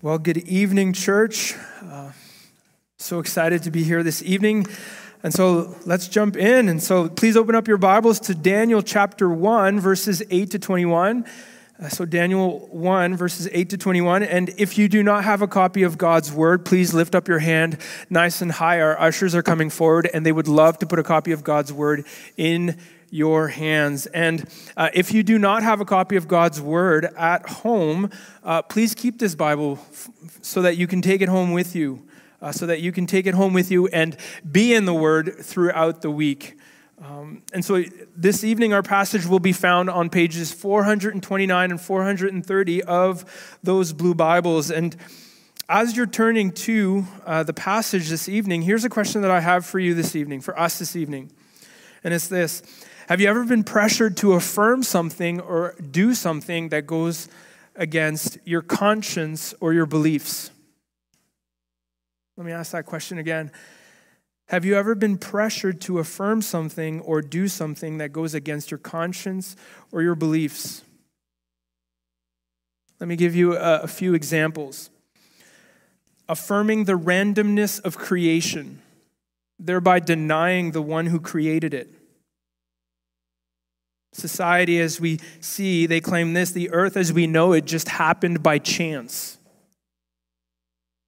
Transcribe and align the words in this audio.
Well, 0.00 0.18
good 0.18 0.38
evening, 0.46 0.92
church. 0.92 1.56
Uh, 1.82 2.12
so 2.98 3.18
excited 3.18 3.64
to 3.64 3.72
be 3.72 3.82
here 3.82 4.04
this 4.04 4.22
evening. 4.22 4.64
And 5.24 5.34
so 5.34 5.74
let's 5.86 6.06
jump 6.06 6.36
in. 6.36 6.68
And 6.68 6.80
so 6.80 7.08
please 7.08 7.36
open 7.36 7.56
up 7.56 7.66
your 7.66 7.78
Bibles 7.78 8.20
to 8.20 8.34
Daniel 8.36 8.80
chapter 8.80 9.28
1, 9.28 9.80
verses 9.80 10.22
8 10.30 10.52
to 10.52 10.60
21. 10.60 11.24
Uh, 11.82 11.88
so, 11.88 12.04
Daniel 12.04 12.68
1, 12.70 13.16
verses 13.16 13.48
8 13.50 13.70
to 13.70 13.76
21. 13.76 14.22
And 14.22 14.50
if 14.56 14.78
you 14.78 14.88
do 14.88 15.02
not 15.02 15.24
have 15.24 15.42
a 15.42 15.48
copy 15.48 15.82
of 15.82 15.98
God's 15.98 16.32
word, 16.32 16.64
please 16.64 16.94
lift 16.94 17.16
up 17.16 17.26
your 17.26 17.40
hand 17.40 17.78
nice 18.08 18.40
and 18.40 18.52
high. 18.52 18.80
Our 18.80 19.00
ushers 19.00 19.34
are 19.34 19.42
coming 19.42 19.68
forward, 19.68 20.08
and 20.14 20.24
they 20.24 20.32
would 20.32 20.48
love 20.48 20.78
to 20.78 20.86
put 20.86 21.00
a 21.00 21.04
copy 21.04 21.32
of 21.32 21.42
God's 21.42 21.72
word 21.72 22.06
in 22.36 22.78
your 23.10 23.48
hands. 23.48 24.06
And 24.06 24.48
uh, 24.76 24.90
if 24.94 25.12
you 25.12 25.22
do 25.22 25.38
not 25.38 25.62
have 25.62 25.80
a 25.80 25.84
copy 25.84 26.16
of 26.16 26.28
God's 26.28 26.60
Word 26.60 27.06
at 27.16 27.48
home, 27.48 28.10
uh, 28.42 28.62
please 28.62 28.94
keep 28.94 29.18
this 29.18 29.34
Bible 29.34 29.78
f- 29.90 30.10
so 30.42 30.62
that 30.62 30.76
you 30.76 30.86
can 30.86 31.02
take 31.02 31.20
it 31.20 31.28
home 31.28 31.52
with 31.52 31.74
you, 31.74 32.06
uh, 32.42 32.52
so 32.52 32.66
that 32.66 32.80
you 32.80 32.92
can 32.92 33.06
take 33.06 33.26
it 33.26 33.34
home 33.34 33.52
with 33.52 33.70
you 33.70 33.86
and 33.88 34.16
be 34.50 34.74
in 34.74 34.84
the 34.84 34.94
Word 34.94 35.36
throughout 35.40 36.02
the 36.02 36.10
week. 36.10 36.56
Um, 37.02 37.42
and 37.52 37.64
so 37.64 37.84
this 38.16 38.42
evening, 38.42 38.72
our 38.72 38.82
passage 38.82 39.24
will 39.24 39.38
be 39.38 39.52
found 39.52 39.88
on 39.88 40.10
pages 40.10 40.52
429 40.52 41.70
and 41.70 41.80
430 41.80 42.82
of 42.82 43.58
those 43.62 43.92
blue 43.92 44.14
Bibles. 44.14 44.70
And 44.70 44.96
as 45.68 45.96
you're 45.96 46.06
turning 46.06 46.50
to 46.50 47.06
uh, 47.24 47.42
the 47.44 47.52
passage 47.52 48.08
this 48.08 48.28
evening, 48.28 48.62
here's 48.62 48.84
a 48.84 48.88
question 48.88 49.22
that 49.22 49.30
I 49.30 49.40
have 49.40 49.64
for 49.64 49.78
you 49.78 49.94
this 49.94 50.16
evening, 50.16 50.40
for 50.40 50.58
us 50.58 50.78
this 50.78 50.96
evening. 50.96 51.30
And 52.02 52.12
it's 52.12 52.26
this 52.26 52.62
have 53.08 53.22
you 53.22 53.28
ever 53.28 53.42
been 53.46 53.64
pressured 53.64 54.18
to 54.18 54.34
affirm 54.34 54.82
something 54.82 55.40
or 55.40 55.74
do 55.80 56.14
something 56.14 56.68
that 56.68 56.86
goes 56.86 57.26
against 57.74 58.36
your 58.44 58.60
conscience 58.60 59.54
or 59.60 59.72
your 59.72 59.86
beliefs? 59.86 60.50
Let 62.36 62.44
me 62.44 62.52
ask 62.52 62.72
that 62.72 62.84
question 62.84 63.16
again. 63.16 63.50
Have 64.48 64.66
you 64.66 64.76
ever 64.76 64.94
been 64.94 65.16
pressured 65.16 65.80
to 65.82 66.00
affirm 66.00 66.42
something 66.42 67.00
or 67.00 67.22
do 67.22 67.48
something 67.48 67.96
that 67.96 68.12
goes 68.12 68.34
against 68.34 68.70
your 68.70 68.76
conscience 68.76 69.56
or 69.90 70.02
your 70.02 70.14
beliefs? 70.14 70.82
Let 73.00 73.08
me 73.08 73.16
give 73.16 73.34
you 73.34 73.56
a, 73.56 73.86
few 73.86 74.12
examples. 74.12 74.90
Affirming 76.28 76.84
the 76.84 76.98
randomness 76.98 77.82
of 77.82 77.96
creation, 77.96 78.82
thereby 79.58 79.98
denying 79.98 80.72
the 80.72 80.82
one 80.82 81.06
who 81.06 81.20
created 81.20 81.72
it. 81.72 81.97
Society, 84.12 84.80
as 84.80 85.00
we 85.00 85.20
see, 85.40 85.86
they 85.86 86.00
claim 86.00 86.32
this 86.32 86.50
the 86.50 86.70
earth 86.70 86.96
as 86.96 87.12
we 87.12 87.26
know 87.26 87.52
it 87.52 87.64
just 87.64 87.88
happened 87.88 88.42
by 88.42 88.58
chance. 88.58 89.38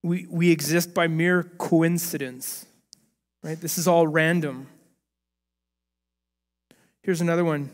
We, 0.03 0.27
we 0.31 0.51
exist 0.51 0.95
by 0.95 1.09
mere 1.09 1.43
coincidence, 1.43 2.67
right? 3.43 3.61
This 3.61 3.79
is 3.79 3.89
all 3.89 4.07
random. 4.07 4.67
Here's 7.03 7.21
another 7.21 7.45
one. 7.45 7.71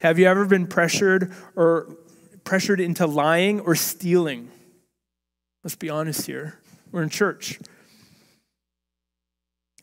Have 0.00 0.18
you 0.18 0.26
ever 0.26 0.46
been 0.46 0.66
pressured 0.66 1.32
or 1.56 1.96
pressured 2.44 2.80
into 2.80 3.06
lying 3.06 3.60
or 3.60 3.74
stealing? 3.74 4.50
Let's 5.62 5.76
be 5.76 5.88
honest 5.88 6.26
here. 6.26 6.58
We're 6.92 7.02
in 7.02 7.08
church. 7.08 7.58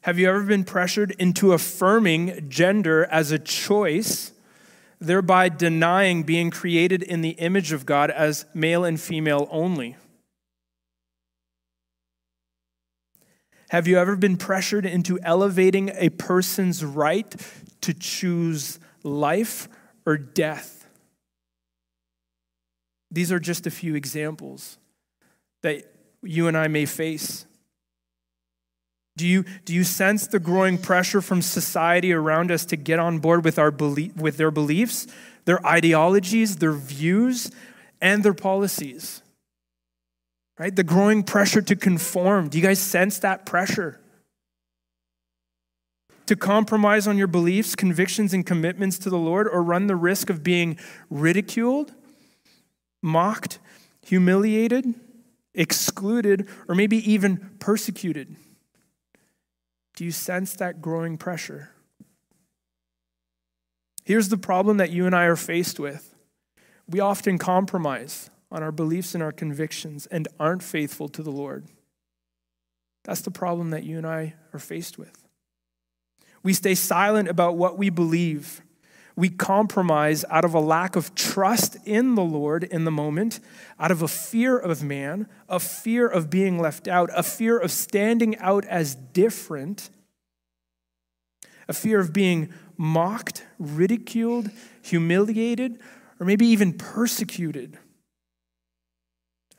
Have 0.01 0.19
you 0.19 0.29
ever 0.29 0.43
been 0.43 0.63
pressured 0.63 1.11
into 1.19 1.53
affirming 1.53 2.49
gender 2.49 3.05
as 3.05 3.31
a 3.31 3.39
choice 3.39 4.31
thereby 5.01 5.49
denying 5.49 6.21
being 6.21 6.51
created 6.51 7.01
in 7.01 7.21
the 7.21 7.31
image 7.31 7.71
of 7.71 7.87
God 7.87 8.11
as 8.11 8.45
male 8.53 8.85
and 8.85 9.01
female 9.01 9.47
only. 9.51 9.97
Have 13.71 13.87
you 13.87 13.97
ever 13.97 14.15
been 14.15 14.37
pressured 14.37 14.85
into 14.85 15.19
elevating 15.23 15.89
a 15.95 16.09
person's 16.09 16.85
right 16.85 17.35
to 17.81 17.93
choose 17.93 18.79
life 19.03 19.67
or 20.05 20.17
death? 20.17 20.85
These 23.09 23.31
are 23.31 23.39
just 23.39 23.65
a 23.65 23.71
few 23.71 23.95
examples 23.95 24.77
that 25.63 25.91
you 26.21 26.47
and 26.47 26.55
I 26.55 26.67
may 26.67 26.85
face. 26.85 27.45
Do 29.17 29.27
you, 29.27 29.43
do 29.65 29.73
you 29.73 29.83
sense 29.83 30.27
the 30.27 30.39
growing 30.39 30.77
pressure 30.77 31.21
from 31.21 31.41
society 31.41 32.13
around 32.13 32.49
us 32.49 32.65
to 32.65 32.77
get 32.77 32.97
on 32.97 33.19
board 33.19 33.43
with, 33.43 33.59
our 33.59 33.71
belief, 33.71 34.15
with 34.15 34.37
their 34.37 34.51
beliefs, 34.51 35.05
their 35.45 35.65
ideologies, 35.65 36.57
their 36.57 36.71
views, 36.71 37.51
and 37.99 38.23
their 38.23 38.33
policies? 38.33 39.21
Right? 40.57 40.75
The 40.75 40.83
growing 40.83 41.23
pressure 41.23 41.61
to 41.61 41.75
conform. 41.75 42.47
Do 42.47 42.57
you 42.57 42.63
guys 42.63 42.79
sense 42.79 43.19
that 43.19 43.45
pressure? 43.45 43.99
To 46.27 46.35
compromise 46.35 47.07
on 47.07 47.17
your 47.17 47.27
beliefs, 47.27 47.75
convictions, 47.75 48.33
and 48.33 48.45
commitments 48.45 48.97
to 48.99 49.09
the 49.09 49.17
Lord, 49.17 49.47
or 49.47 49.61
run 49.61 49.87
the 49.87 49.95
risk 49.95 50.29
of 50.29 50.43
being 50.43 50.77
ridiculed, 51.09 51.93
mocked, 53.01 53.59
humiliated, 54.05 54.93
excluded, 55.53 56.47
or 56.69 56.75
maybe 56.75 57.11
even 57.11 57.49
persecuted? 57.59 58.35
Do 60.01 60.05
you 60.05 60.11
sense 60.11 60.55
that 60.55 60.81
growing 60.81 61.15
pressure? 61.15 61.69
Here's 64.03 64.29
the 64.29 64.37
problem 64.37 64.77
that 64.77 64.89
you 64.89 65.05
and 65.05 65.15
I 65.15 65.25
are 65.25 65.35
faced 65.35 65.79
with 65.79 66.15
we 66.89 66.99
often 66.99 67.37
compromise 67.37 68.31
on 68.51 68.63
our 68.63 68.71
beliefs 68.71 69.13
and 69.13 69.21
our 69.21 69.31
convictions 69.31 70.07
and 70.07 70.27
aren't 70.39 70.63
faithful 70.63 71.07
to 71.09 71.21
the 71.21 71.29
Lord. 71.29 71.67
That's 73.03 73.21
the 73.21 73.29
problem 73.29 73.69
that 73.69 73.83
you 73.83 73.99
and 73.99 74.07
I 74.07 74.33
are 74.53 74.59
faced 74.59 74.97
with. 74.97 75.27
We 76.41 76.53
stay 76.53 76.73
silent 76.73 77.27
about 77.27 77.55
what 77.55 77.77
we 77.77 77.91
believe. 77.91 78.63
We 79.21 79.29
compromise 79.29 80.25
out 80.31 80.45
of 80.45 80.55
a 80.55 80.59
lack 80.59 80.95
of 80.95 81.13
trust 81.13 81.77
in 81.85 82.15
the 82.15 82.23
Lord 82.23 82.63
in 82.63 82.85
the 82.85 82.91
moment, 82.91 83.39
out 83.79 83.91
of 83.91 84.01
a 84.01 84.07
fear 84.07 84.57
of 84.57 84.81
man, 84.81 85.27
a 85.47 85.59
fear 85.59 86.07
of 86.07 86.31
being 86.31 86.57
left 86.57 86.87
out, 86.87 87.11
a 87.15 87.21
fear 87.21 87.55
of 87.59 87.69
standing 87.69 88.35
out 88.39 88.65
as 88.65 88.95
different, 88.95 89.91
a 91.67 91.73
fear 91.73 91.99
of 91.99 92.13
being 92.13 92.51
mocked, 92.77 93.45
ridiculed, 93.59 94.49
humiliated, 94.81 95.79
or 96.19 96.25
maybe 96.25 96.47
even 96.47 96.73
persecuted. 96.73 97.77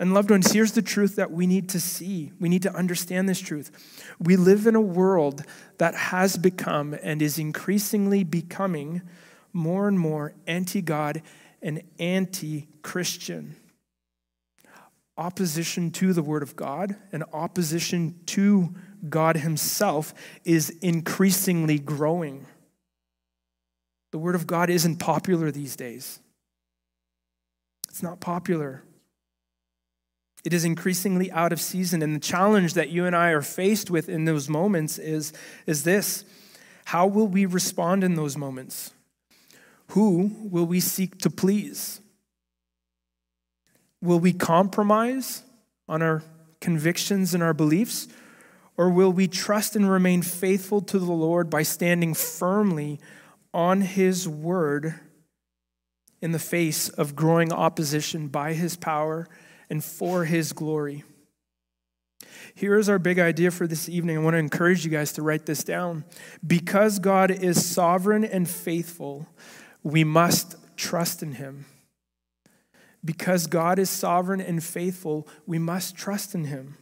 And, 0.01 0.13
loved 0.13 0.33
ones, 0.33 0.51
here's 0.51 0.73
the 0.73 0.83
truth 0.83 1.15
that 1.15 1.31
we 1.31 1.47
need 1.47 1.69
to 1.69 1.79
see. 1.79 2.33
We 2.41 2.49
need 2.49 2.63
to 2.63 2.75
understand 2.75 3.29
this 3.29 3.39
truth. 3.39 3.71
We 4.19 4.35
live 4.35 4.67
in 4.67 4.75
a 4.75 4.81
world 4.81 5.45
that 5.79 5.95
has 5.95 6.37
become 6.37 6.97
and 7.01 7.23
is 7.23 7.39
increasingly 7.39 8.25
becoming 8.25 9.03
more 9.53 9.89
and 9.89 9.99
more 9.99 10.35
anti 10.47 10.83
God 10.83 11.23
and 11.61 11.83
anti 11.99 12.69
Christian. 12.83 13.57
Opposition 15.17 15.91
to 15.93 16.13
the 16.13 16.23
Word 16.23 16.43
of 16.43 16.57
God 16.57 16.97
and 17.13 17.23
opposition 17.33 18.19
to 18.27 18.75
God 19.09 19.37
Himself 19.37 20.15
is 20.45 20.71
increasingly 20.81 21.79
growing. 21.79 22.47
The 24.11 24.19
Word 24.19 24.35
of 24.35 24.47
God 24.47 24.71
isn't 24.71 24.97
popular 24.97 25.51
these 25.51 25.77
days. 25.77 26.21
It's 27.89 28.03
not 28.03 28.21
popular. 28.21 28.83
It 30.45 30.53
is 30.53 30.65
increasingly 30.65 31.31
out 31.31 31.53
of 31.53 31.61
season. 31.61 32.03
And 32.03 32.15
the 32.15 32.21
challenge 32.21 32.75
that 32.75 32.89
you 32.89 33.05
and 33.05 33.15
I 33.15 33.31
are 33.31 33.43
faced 33.43 33.91
with 33.91 34.09
in 34.09 34.25
those 34.25 34.49
moments 34.49 34.99
is, 34.99 35.33
is 35.67 35.85
this 35.85 36.25
How 36.87 37.07
will 37.07 37.29
we 37.29 37.47
respond 37.47 38.03
in 38.03 38.15
those 38.15 38.37
moments? 38.37 38.93
Who 39.93 40.31
will 40.43 40.65
we 40.65 40.81
seek 40.81 41.19
to 41.19 41.29
please? 41.29 42.01
Will 44.01 44.19
we 44.19 44.33
compromise 44.33 45.43
on 45.87 46.01
our 46.01 46.23
convictions 46.63 47.35
and 47.35 47.43
our 47.43 47.53
beliefs? 47.53 48.09
Or 48.79 48.89
will 48.89 49.13
we 49.13 49.29
trust 49.29 49.77
and 49.77 49.91
remain 49.91 50.23
faithful 50.23 50.81
to 50.81 50.99
the 50.99 51.13
Lord 51.13 51.51
by 51.51 51.63
standing 51.63 52.15
firmly 52.15 53.01
on 53.53 53.83
His 53.83 54.27
word 54.27 54.95
in 56.23 56.33
the 56.33 56.39
face 56.39 56.89
of 56.89 57.15
growing 57.15 57.53
opposition 57.53 58.29
by 58.29 58.55
His 58.55 58.77
power 58.77 59.29
and 59.69 59.85
for 59.85 60.25
His 60.25 60.55
glory? 60.55 61.05
Here 62.55 62.79
is 62.79 62.89
our 62.89 62.99
big 62.99 63.19
idea 63.19 63.51
for 63.51 63.67
this 63.67 63.91
evening. 63.91 64.17
I 64.17 64.21
want 64.21 64.35
to 64.35 64.39
encourage 64.39 64.87
you 64.87 64.91
guys 64.91 65.13
to 65.15 65.23
write 65.23 65.45
this 65.45 65.63
down. 65.65 66.05
Because 66.47 66.99
God 66.99 67.31
is 67.31 67.67
sovereign 67.67 68.25
and 68.25 68.49
faithful, 68.49 69.27
we 69.83 70.05
must 70.05 70.57
trust 70.77 71.23
in 71.23 71.33
him. 71.33 71.67
Because 73.05 73.47
God 73.47 73.79
is 73.79 73.91
sovereign 73.91 74.41
and 74.41 74.63
faithful, 74.63 75.27
we 75.47 75.59
must 75.59 75.97
trust 75.97 76.35
in 76.35 76.45
him. 76.45 76.77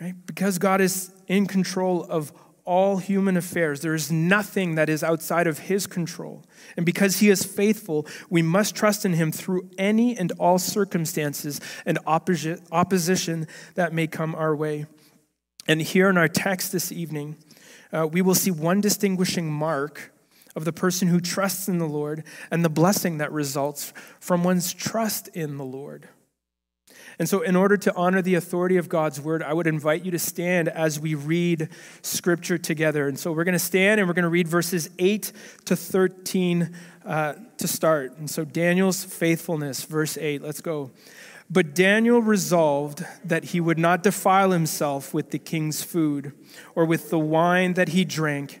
Right? 0.00 0.14
Because 0.26 0.58
God 0.58 0.80
is 0.80 1.12
in 1.26 1.46
control 1.46 2.04
of 2.04 2.32
all 2.64 2.96
human 2.96 3.36
affairs. 3.36 3.80
There 3.80 3.94
is 3.94 4.10
nothing 4.10 4.74
that 4.74 4.88
is 4.88 5.04
outside 5.04 5.46
of 5.46 5.60
his 5.60 5.86
control. 5.86 6.44
And 6.76 6.84
because 6.84 7.20
he 7.20 7.30
is 7.30 7.44
faithful, 7.44 8.06
we 8.28 8.42
must 8.42 8.74
trust 8.74 9.04
in 9.04 9.12
him 9.12 9.30
through 9.30 9.70
any 9.78 10.16
and 10.18 10.32
all 10.32 10.58
circumstances 10.58 11.60
and 11.86 11.98
opposition 12.06 13.46
that 13.76 13.92
may 13.92 14.08
come 14.08 14.34
our 14.34 14.54
way. 14.54 14.86
And 15.68 15.80
here 15.80 16.10
in 16.10 16.18
our 16.18 16.28
text 16.28 16.72
this 16.72 16.90
evening, 16.90 17.36
uh, 17.92 18.08
we 18.10 18.20
will 18.20 18.34
see 18.34 18.50
one 18.50 18.80
distinguishing 18.80 19.50
mark 19.50 20.12
of 20.56 20.64
the 20.64 20.72
person 20.72 21.08
who 21.08 21.20
trusts 21.20 21.68
in 21.68 21.78
the 21.78 21.86
Lord 21.86 22.24
and 22.50 22.64
the 22.64 22.70
blessing 22.70 23.18
that 23.18 23.30
results 23.30 23.92
from 24.18 24.42
one's 24.42 24.72
trust 24.72 25.28
in 25.28 25.58
the 25.58 25.64
Lord. 25.64 26.08
And 27.18 27.28
so, 27.28 27.40
in 27.40 27.56
order 27.56 27.76
to 27.78 27.94
honor 27.94 28.20
the 28.20 28.34
authority 28.34 28.76
of 28.76 28.88
God's 28.88 29.20
word, 29.20 29.42
I 29.42 29.52
would 29.52 29.66
invite 29.66 30.04
you 30.04 30.10
to 30.10 30.18
stand 30.18 30.68
as 30.68 31.00
we 31.00 31.14
read 31.14 31.70
scripture 32.02 32.58
together. 32.58 33.08
And 33.08 33.18
so, 33.18 33.32
we're 33.32 33.44
going 33.44 33.54
to 33.54 33.58
stand 33.58 34.00
and 34.00 34.08
we're 34.08 34.14
going 34.14 34.24
to 34.24 34.28
read 34.28 34.48
verses 34.48 34.90
8 34.98 35.32
to 35.66 35.76
13 35.76 36.76
uh, 37.06 37.34
to 37.56 37.68
start. 37.68 38.18
And 38.18 38.28
so, 38.28 38.44
Daniel's 38.44 39.02
faithfulness, 39.02 39.84
verse 39.84 40.18
8, 40.18 40.42
let's 40.42 40.60
go. 40.60 40.90
But 41.48 41.74
Daniel 41.74 42.20
resolved 42.20 43.06
that 43.24 43.44
he 43.44 43.60
would 43.60 43.78
not 43.78 44.02
defile 44.02 44.50
himself 44.50 45.14
with 45.14 45.30
the 45.30 45.38
king's 45.38 45.82
food 45.82 46.32
or 46.74 46.84
with 46.84 47.08
the 47.10 47.20
wine 47.20 47.74
that 47.74 47.90
he 47.90 48.04
drank. 48.04 48.60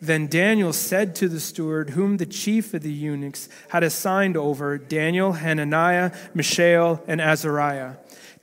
Then 0.00 0.26
Daniel 0.26 0.72
said 0.72 1.14
to 1.16 1.28
the 1.28 1.40
steward, 1.40 1.90
whom 1.90 2.16
the 2.16 2.26
chief 2.26 2.72
of 2.72 2.82
the 2.82 2.92
eunuchs 2.92 3.48
had 3.68 3.82
assigned 3.82 4.36
over 4.36 4.78
Daniel, 4.78 5.32
Hananiah, 5.32 6.12
Mishael, 6.34 7.02
and 7.06 7.20
Azariah 7.20 7.96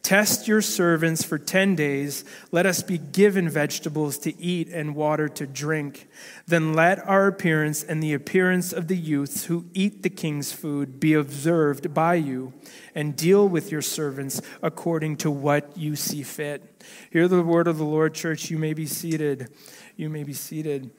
Test 0.07 0.48
your 0.48 0.62
servants 0.62 1.21
for 1.21 1.38
10 1.38 1.75
days. 1.75 2.24
Let 2.50 2.65
us 2.65 2.81
be 2.81 2.98
given 2.98 3.50
vegetables 3.50 4.18
to 4.19 4.42
eat 4.42 4.69
and 4.69 4.95
water 4.95 5.27
to 5.27 5.45
drink. 5.45 6.07
Then 6.45 6.74
let 6.74 7.06
our 7.06 7.27
appearance 7.27 7.83
and 7.83 8.01
the 8.01 8.13
appearance 8.13 8.71
of 8.71 8.88
the 8.88 8.95
youths 8.95 9.45
who 9.45 9.65
eat 9.74 10.04
the 10.04 10.09
king's 10.09 10.54
food 10.54 11.01
be 11.01 11.13
observed 11.13 11.94
by 11.94 12.15
you, 12.15 12.54
and 12.95 13.18
deal 13.18 13.50
with 13.50 13.69
your 13.69 13.81
servants 13.81 14.42
according 14.63 15.18
to 15.18 15.30
what 15.30 15.75
you 15.75 15.98
see 15.98 16.24
fit. 16.24 16.81
Hear 17.12 17.27
the 17.27 17.44
word 17.44 17.68
of 17.68 17.77
the 17.77 17.83
Lord, 17.83 18.13
church. 18.13 18.50
You 18.50 18.57
may 18.57 18.74
be 18.74 18.86
seated. 18.86 19.50
You 19.98 20.09
may 20.09 20.24
be 20.24 20.31
seated. 20.31 20.89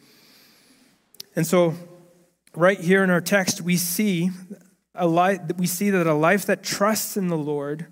And 1.36 1.46
so, 1.46 1.74
right 2.54 2.78
here 2.78 3.04
in 3.04 3.10
our 3.10 3.20
text, 3.20 3.60
we 3.60 3.76
see 3.76 4.30
a 4.94 5.06
life, 5.06 5.40
we 5.56 5.66
see 5.66 5.90
that 5.90 6.06
a 6.06 6.14
life 6.14 6.46
that 6.46 6.62
trusts 6.62 7.16
in 7.16 7.28
the 7.28 7.38
Lord 7.38 7.86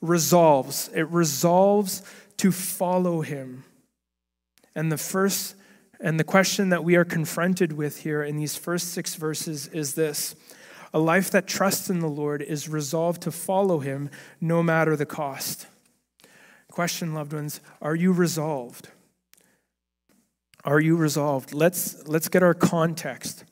resolves. 0.00 0.90
It 0.94 1.08
resolves 1.10 2.02
to 2.38 2.52
follow 2.52 3.22
Him. 3.22 3.64
And 4.74 4.92
the 4.92 4.98
first 4.98 5.56
and 6.00 6.20
the 6.20 6.24
question 6.24 6.68
that 6.68 6.84
we 6.84 6.96
are 6.96 7.04
confronted 7.04 7.72
with 7.72 8.02
here 8.02 8.22
in 8.22 8.36
these 8.36 8.56
first 8.56 8.92
six 8.92 9.14
verses 9.14 9.66
is 9.68 9.94
this 9.94 10.34
a 10.92 10.98
life 10.98 11.30
that 11.30 11.46
trusts 11.46 11.90
in 11.90 12.00
the 12.00 12.08
Lord 12.08 12.42
is 12.42 12.68
resolved 12.68 13.22
to 13.22 13.30
follow 13.30 13.80
him 13.80 14.08
no 14.40 14.62
matter 14.62 14.96
the 14.96 15.06
cost. 15.06 15.66
Question, 16.70 17.14
loved 17.14 17.32
ones, 17.32 17.60
are 17.82 17.94
you 17.94 18.12
resolved? 18.12 18.88
Are 20.66 20.80
you 20.80 20.96
resolved? 20.96 21.54
Let's, 21.54 22.08
let's 22.08 22.28
get 22.28 22.42
our 22.42 22.52
context. 22.52 23.44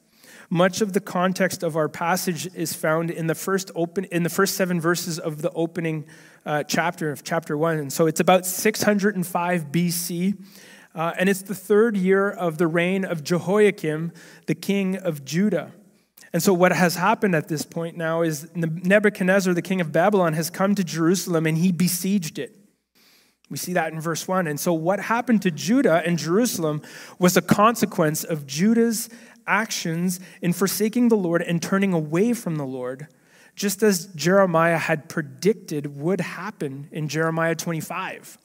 Much 0.51 0.81
of 0.81 0.95
the 0.95 1.01
context 1.01 1.63
of 1.63 1.77
our 1.77 1.89
passage 1.89 2.53
is 2.57 2.75
found 2.75 3.09
in 3.09 3.29
the 3.29 3.37
first 3.37 3.71
open 3.77 4.05
in 4.07 4.25
the 4.25 4.29
first 4.29 4.57
seven 4.57 4.81
verses 4.81 5.21
of 5.21 5.41
the 5.41 5.51
opening 5.53 6.07
uh, 6.45 6.65
chapter 6.65 7.13
of 7.13 7.23
chapter 7.23 7.57
one, 7.57 7.79
and 7.79 7.93
so 7.93 8.07
it's 8.07 8.21
about 8.21 8.45
605 8.45 9.67
BC, 9.73 10.45
uh, 10.95 11.13
and 11.19 11.29
it's 11.29 11.43
the 11.43 11.55
third 11.55 11.97
year 11.97 12.31
of 12.31 12.59
the 12.59 12.67
reign 12.67 13.05
of 13.05 13.23
Jehoiakim, 13.23 14.13
the 14.47 14.55
king 14.55 14.97
of 14.97 15.25
Judah. 15.25 15.73
And 16.33 16.43
so, 16.43 16.53
what 16.53 16.73
has 16.73 16.97
happened 16.97 17.37
at 17.37 17.47
this 17.47 17.63
point 17.65 17.97
now 17.97 18.23
is 18.23 18.49
Nebuchadnezzar, 18.55 19.55
the 19.55 19.63
king 19.63 19.81
of 19.81 19.93
Babylon, 19.93 20.33
has 20.33 20.51
come 20.51 20.75
to 20.75 20.83
Jerusalem 20.83 21.47
and 21.47 21.57
he 21.57 21.71
besieged 21.71 22.41
it. 22.41 22.64
We 23.55 23.59
see 23.59 23.75
that 23.75 23.93
in 23.93 24.01
verse 24.01 24.27
1. 24.27 24.49
And 24.49 24.59
so, 24.59 24.73
what 24.73 24.99
happened 24.99 25.43
to 25.43 25.51
Judah 25.53 26.03
and 26.05 26.19
Jerusalem 26.19 26.83
was 27.21 27.37
a 27.37 27.41
consequence 27.41 28.25
of 28.25 28.49
Judah's 28.49 29.09
actions 29.47 30.19
in 30.43 30.53
forsaking 30.53 31.09
the 31.09 31.17
Lord 31.17 31.41
and 31.41 31.63
turning 31.63 31.93
away 31.93 32.33
from 32.33 32.57
the 32.57 32.67
Lord, 32.67 33.07
just 33.55 33.85
as 33.85 34.07
Jeremiah 34.07 34.77
had 34.77 35.09
predicted 35.09 35.97
would 35.97 36.21
happen 36.21 36.89
in 36.91 37.07
Jeremiah 37.07 37.55
25. 37.55 38.39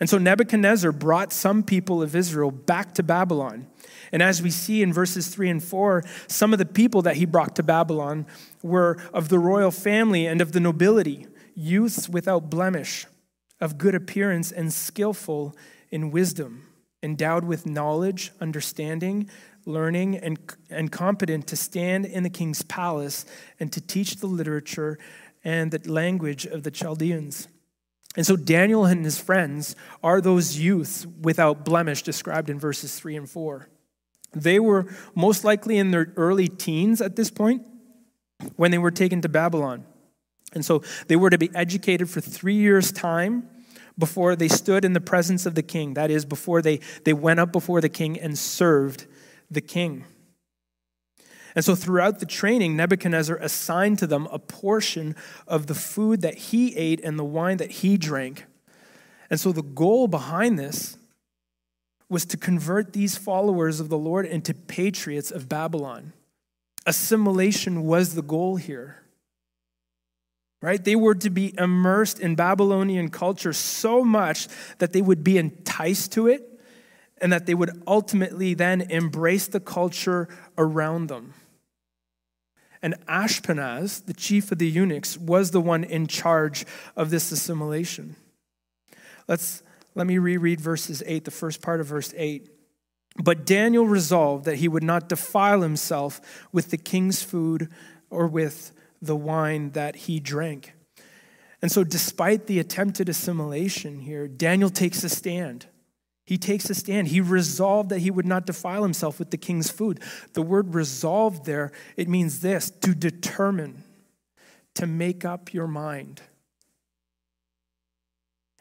And 0.00 0.10
so, 0.10 0.18
Nebuchadnezzar 0.18 0.90
brought 0.90 1.32
some 1.32 1.62
people 1.62 2.02
of 2.02 2.16
Israel 2.16 2.50
back 2.50 2.94
to 2.94 3.04
Babylon. 3.04 3.68
And 4.10 4.24
as 4.24 4.42
we 4.42 4.50
see 4.50 4.82
in 4.82 4.92
verses 4.92 5.28
3 5.28 5.50
and 5.50 5.62
4, 5.62 6.02
some 6.26 6.52
of 6.52 6.58
the 6.58 6.66
people 6.66 7.02
that 7.02 7.14
he 7.14 7.26
brought 7.26 7.54
to 7.54 7.62
Babylon 7.62 8.26
were 8.60 8.96
of 9.14 9.28
the 9.28 9.38
royal 9.38 9.70
family 9.70 10.26
and 10.26 10.40
of 10.40 10.50
the 10.50 10.58
nobility, 10.58 11.28
youths 11.54 12.08
without 12.08 12.50
blemish 12.50 13.06
of 13.60 13.78
good 13.78 13.94
appearance 13.94 14.50
and 14.50 14.72
skillful 14.72 15.54
in 15.90 16.10
wisdom, 16.10 16.66
endowed 17.02 17.44
with 17.44 17.66
knowledge, 17.66 18.32
understanding, 18.40 19.28
learning, 19.66 20.16
and, 20.16 20.38
and 20.70 20.90
competent 20.90 21.46
to 21.48 21.56
stand 21.56 22.06
in 22.06 22.22
the 22.22 22.30
king's 22.30 22.62
palace 22.62 23.26
and 23.58 23.72
to 23.72 23.80
teach 23.80 24.16
the 24.16 24.26
literature 24.26 24.98
and 25.44 25.70
the 25.70 25.90
language 25.90 26.46
of 26.46 26.62
the 26.62 26.70
Chaldeans. 26.70 27.48
And 28.16 28.26
so 28.26 28.36
Daniel 28.36 28.84
and 28.84 29.04
his 29.04 29.20
friends 29.20 29.76
are 30.02 30.20
those 30.20 30.58
youths 30.58 31.06
without 31.20 31.64
blemish 31.64 32.02
described 32.02 32.50
in 32.50 32.58
verses 32.58 32.98
3 32.98 33.16
and 33.16 33.30
4. 33.30 33.68
They 34.32 34.58
were 34.58 34.86
most 35.14 35.44
likely 35.44 35.78
in 35.78 35.90
their 35.90 36.12
early 36.16 36.48
teens 36.48 37.00
at 37.00 37.16
this 37.16 37.30
point 37.30 37.62
when 38.56 38.70
they 38.70 38.78
were 38.78 38.90
taken 38.90 39.20
to 39.22 39.28
Babylon. 39.28 39.84
And 40.52 40.64
so 40.64 40.82
they 41.06 41.16
were 41.16 41.30
to 41.30 41.38
be 41.38 41.50
educated 41.54 42.10
for 42.10 42.20
three 42.20 42.56
years' 42.56 42.92
time 42.92 43.48
before 43.98 44.34
they 44.34 44.48
stood 44.48 44.84
in 44.84 44.92
the 44.92 45.00
presence 45.00 45.46
of 45.46 45.54
the 45.54 45.62
king. 45.62 45.94
That 45.94 46.10
is, 46.10 46.24
before 46.24 46.62
they, 46.62 46.80
they 47.04 47.12
went 47.12 47.40
up 47.40 47.52
before 47.52 47.80
the 47.80 47.88
king 47.88 48.18
and 48.18 48.36
served 48.36 49.06
the 49.50 49.60
king. 49.60 50.04
And 51.54 51.64
so, 51.64 51.74
throughout 51.74 52.20
the 52.20 52.26
training, 52.26 52.76
Nebuchadnezzar 52.76 53.36
assigned 53.36 53.98
to 53.98 54.06
them 54.06 54.28
a 54.30 54.38
portion 54.38 55.16
of 55.48 55.66
the 55.66 55.74
food 55.74 56.22
that 56.22 56.34
he 56.34 56.76
ate 56.76 57.00
and 57.02 57.18
the 57.18 57.24
wine 57.24 57.56
that 57.56 57.70
he 57.70 57.96
drank. 57.96 58.46
And 59.28 59.38
so, 59.38 59.50
the 59.50 59.62
goal 59.62 60.06
behind 60.06 60.58
this 60.58 60.96
was 62.08 62.24
to 62.26 62.36
convert 62.36 62.92
these 62.92 63.16
followers 63.16 63.80
of 63.80 63.88
the 63.88 63.98
Lord 63.98 64.26
into 64.26 64.54
patriots 64.54 65.30
of 65.30 65.48
Babylon. 65.48 66.12
Assimilation 66.86 67.82
was 67.82 68.14
the 68.14 68.22
goal 68.22 68.56
here 68.56 69.00
right? 70.62 70.82
They 70.82 70.96
were 70.96 71.14
to 71.16 71.30
be 71.30 71.54
immersed 71.58 72.20
in 72.20 72.34
Babylonian 72.34 73.08
culture 73.10 73.52
so 73.52 74.04
much 74.04 74.48
that 74.78 74.92
they 74.92 75.02
would 75.02 75.24
be 75.24 75.38
enticed 75.38 76.12
to 76.12 76.26
it 76.26 76.46
and 77.20 77.32
that 77.32 77.46
they 77.46 77.54
would 77.54 77.82
ultimately 77.86 78.54
then 78.54 78.82
embrace 78.82 79.46
the 79.46 79.60
culture 79.60 80.28
around 80.56 81.08
them. 81.08 81.34
And 82.82 82.94
Ashpenaz, 83.06 84.06
the 84.06 84.14
chief 84.14 84.50
of 84.52 84.58
the 84.58 84.68
eunuchs, 84.68 85.18
was 85.18 85.50
the 85.50 85.60
one 85.60 85.84
in 85.84 86.06
charge 86.06 86.64
of 86.96 87.10
this 87.10 87.30
assimilation. 87.30 88.16
Let's 89.28 89.62
let 89.94 90.06
me 90.06 90.18
reread 90.18 90.60
verses 90.60 91.02
8, 91.04 91.24
the 91.24 91.30
first 91.30 91.60
part 91.60 91.80
of 91.80 91.86
verse 91.86 92.14
8. 92.16 92.48
But 93.22 93.44
Daniel 93.44 93.86
resolved 93.86 94.44
that 94.44 94.56
he 94.56 94.68
would 94.68 94.82
not 94.82 95.08
defile 95.08 95.62
himself 95.62 96.20
with 96.52 96.70
the 96.70 96.78
king's 96.78 97.22
food 97.22 97.68
or 98.08 98.26
with 98.26 98.72
the 99.00 99.16
wine 99.16 99.70
that 99.70 99.96
he 99.96 100.20
drank. 100.20 100.74
And 101.62 101.70
so, 101.70 101.84
despite 101.84 102.46
the 102.46 102.58
attempted 102.58 103.08
assimilation 103.08 104.00
here, 104.00 104.26
Daniel 104.26 104.70
takes 104.70 105.04
a 105.04 105.08
stand. 105.08 105.66
He 106.24 106.38
takes 106.38 106.70
a 106.70 106.74
stand. 106.74 107.08
He 107.08 107.20
resolved 107.20 107.90
that 107.90 107.98
he 107.98 108.10
would 108.10 108.26
not 108.26 108.46
defile 108.46 108.82
himself 108.82 109.18
with 109.18 109.30
the 109.30 109.36
king's 109.36 109.70
food. 109.70 110.00
The 110.34 110.42
word 110.42 110.74
resolved 110.74 111.44
there, 111.44 111.72
it 111.96 112.08
means 112.08 112.40
this 112.40 112.70
to 112.70 112.94
determine, 112.94 113.82
to 114.74 114.86
make 114.86 115.24
up 115.24 115.52
your 115.52 115.66
mind. 115.66 116.22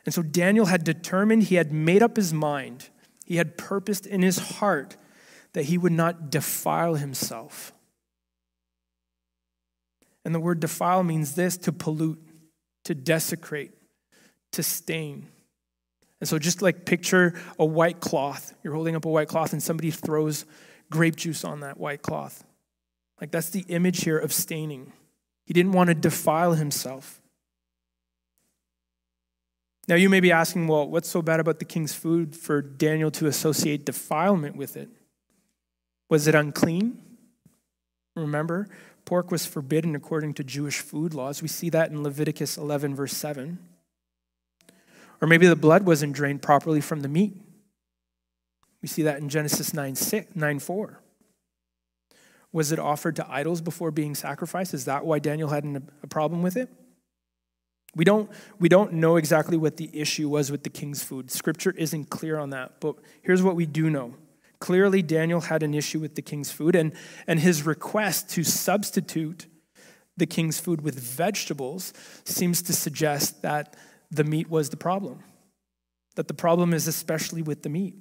And 0.05 0.13
so 0.13 0.23
Daniel 0.23 0.65
had 0.65 0.83
determined, 0.83 1.43
he 1.43 1.55
had 1.55 1.71
made 1.71 2.01
up 2.01 2.15
his 2.15 2.33
mind 2.33 2.89
He 3.25 3.35
had 3.35 3.57
purposed 3.57 4.07
in 4.07 4.23
his 4.23 4.39
heart 4.39 4.97
that 5.53 5.65
he 5.65 5.77
would 5.77 5.91
not 5.91 6.31
defile 6.31 6.95
himself. 6.95 7.71
And 10.29 10.35
the 10.35 10.39
word 10.39 10.59
defile 10.59 11.01
means 11.01 11.33
this 11.33 11.57
to 11.57 11.71
pollute, 11.71 12.21
to 12.85 12.93
desecrate, 12.93 13.71
to 14.51 14.61
stain. 14.61 15.25
And 16.19 16.29
so 16.29 16.37
just 16.37 16.61
like 16.61 16.85
picture 16.85 17.33
a 17.57 17.65
white 17.65 17.99
cloth. 17.99 18.53
You're 18.63 18.75
holding 18.75 18.95
up 18.95 19.05
a 19.05 19.09
white 19.09 19.27
cloth 19.27 19.53
and 19.53 19.63
somebody 19.63 19.89
throws 19.89 20.45
grape 20.91 21.15
juice 21.15 21.43
on 21.43 21.61
that 21.61 21.79
white 21.79 22.03
cloth. 22.03 22.43
Like 23.19 23.31
that's 23.31 23.49
the 23.49 23.65
image 23.69 24.03
here 24.03 24.19
of 24.19 24.31
staining. 24.31 24.93
He 25.47 25.53
didn't 25.55 25.71
want 25.71 25.87
to 25.87 25.95
defile 25.95 26.53
himself. 26.53 27.19
Now 29.87 29.95
you 29.95 30.09
may 30.09 30.19
be 30.19 30.31
asking, 30.31 30.67
well, 30.67 30.87
what's 30.87 31.09
so 31.09 31.23
bad 31.23 31.39
about 31.39 31.57
the 31.57 31.65
king's 31.65 31.95
food 31.95 32.35
for 32.35 32.61
Daniel 32.61 33.09
to 33.09 33.25
associate 33.25 33.83
defilement 33.83 34.55
with 34.55 34.77
it? 34.77 34.89
Was 36.07 36.27
it 36.27 36.35
unclean? 36.35 37.01
Remember, 38.15 38.67
pork 39.09 39.31
was 39.31 39.43
forbidden 39.43 39.95
according 39.95 40.35
to 40.35 40.43
Jewish 40.43 40.81
food 40.81 41.15
laws. 41.15 41.41
We 41.41 41.47
see 41.47 41.71
that 41.71 41.89
in 41.89 42.03
Leviticus 42.03 42.59
11, 42.59 42.93
verse 42.93 43.17
7. 43.17 43.57
Or 45.19 45.27
maybe 45.27 45.47
the 45.47 45.55
blood 45.55 45.83
wasn't 45.83 46.13
drained 46.13 46.43
properly 46.43 46.79
from 46.79 46.99
the 46.99 47.07
meat. 47.07 47.35
We 48.83 48.87
see 48.87 49.01
that 49.01 49.17
in 49.17 49.27
Genesis 49.27 49.73
9, 49.73 49.95
6, 49.95 50.35
9 50.35 50.59
4. 50.59 50.99
Was 52.51 52.71
it 52.71 52.77
offered 52.77 53.15
to 53.15 53.27
idols 53.27 53.61
before 53.61 53.89
being 53.89 54.13
sacrificed? 54.13 54.75
Is 54.75 54.85
that 54.85 55.03
why 55.07 55.17
Daniel 55.17 55.49
had 55.49 55.65
a 56.03 56.07
problem 56.07 56.43
with 56.43 56.55
it? 56.55 56.69
We 57.95 58.05
don't, 58.05 58.29
we 58.59 58.69
don't 58.69 58.93
know 58.93 59.15
exactly 59.15 59.57
what 59.57 59.77
the 59.77 59.89
issue 59.91 60.29
was 60.29 60.51
with 60.51 60.61
the 60.61 60.69
king's 60.69 61.01
food. 61.03 61.31
Scripture 61.31 61.71
isn't 61.71 62.11
clear 62.11 62.37
on 62.37 62.51
that, 62.51 62.79
but 62.79 62.95
here's 63.23 63.41
what 63.41 63.55
we 63.55 63.65
do 63.65 63.89
know. 63.89 64.13
Clearly, 64.59 65.01
Daniel 65.01 65.41
had 65.41 65.63
an 65.63 65.73
issue 65.73 65.99
with 65.99 66.15
the 66.15 66.21
king's 66.21 66.51
food, 66.51 66.75
and, 66.75 66.93
and 67.27 67.39
his 67.39 67.65
request 67.65 68.29
to 68.31 68.43
substitute 68.43 69.47
the 70.17 70.25
king's 70.25 70.59
food 70.59 70.81
with 70.81 70.99
vegetables 70.99 71.93
seems 72.25 72.61
to 72.63 72.73
suggest 72.73 73.41
that 73.41 73.75
the 74.11 74.23
meat 74.23 74.49
was 74.49 74.69
the 74.69 74.77
problem, 74.77 75.23
that 76.15 76.27
the 76.27 76.33
problem 76.33 76.73
is 76.73 76.87
especially 76.87 77.41
with 77.41 77.63
the 77.63 77.69
meat. 77.69 77.95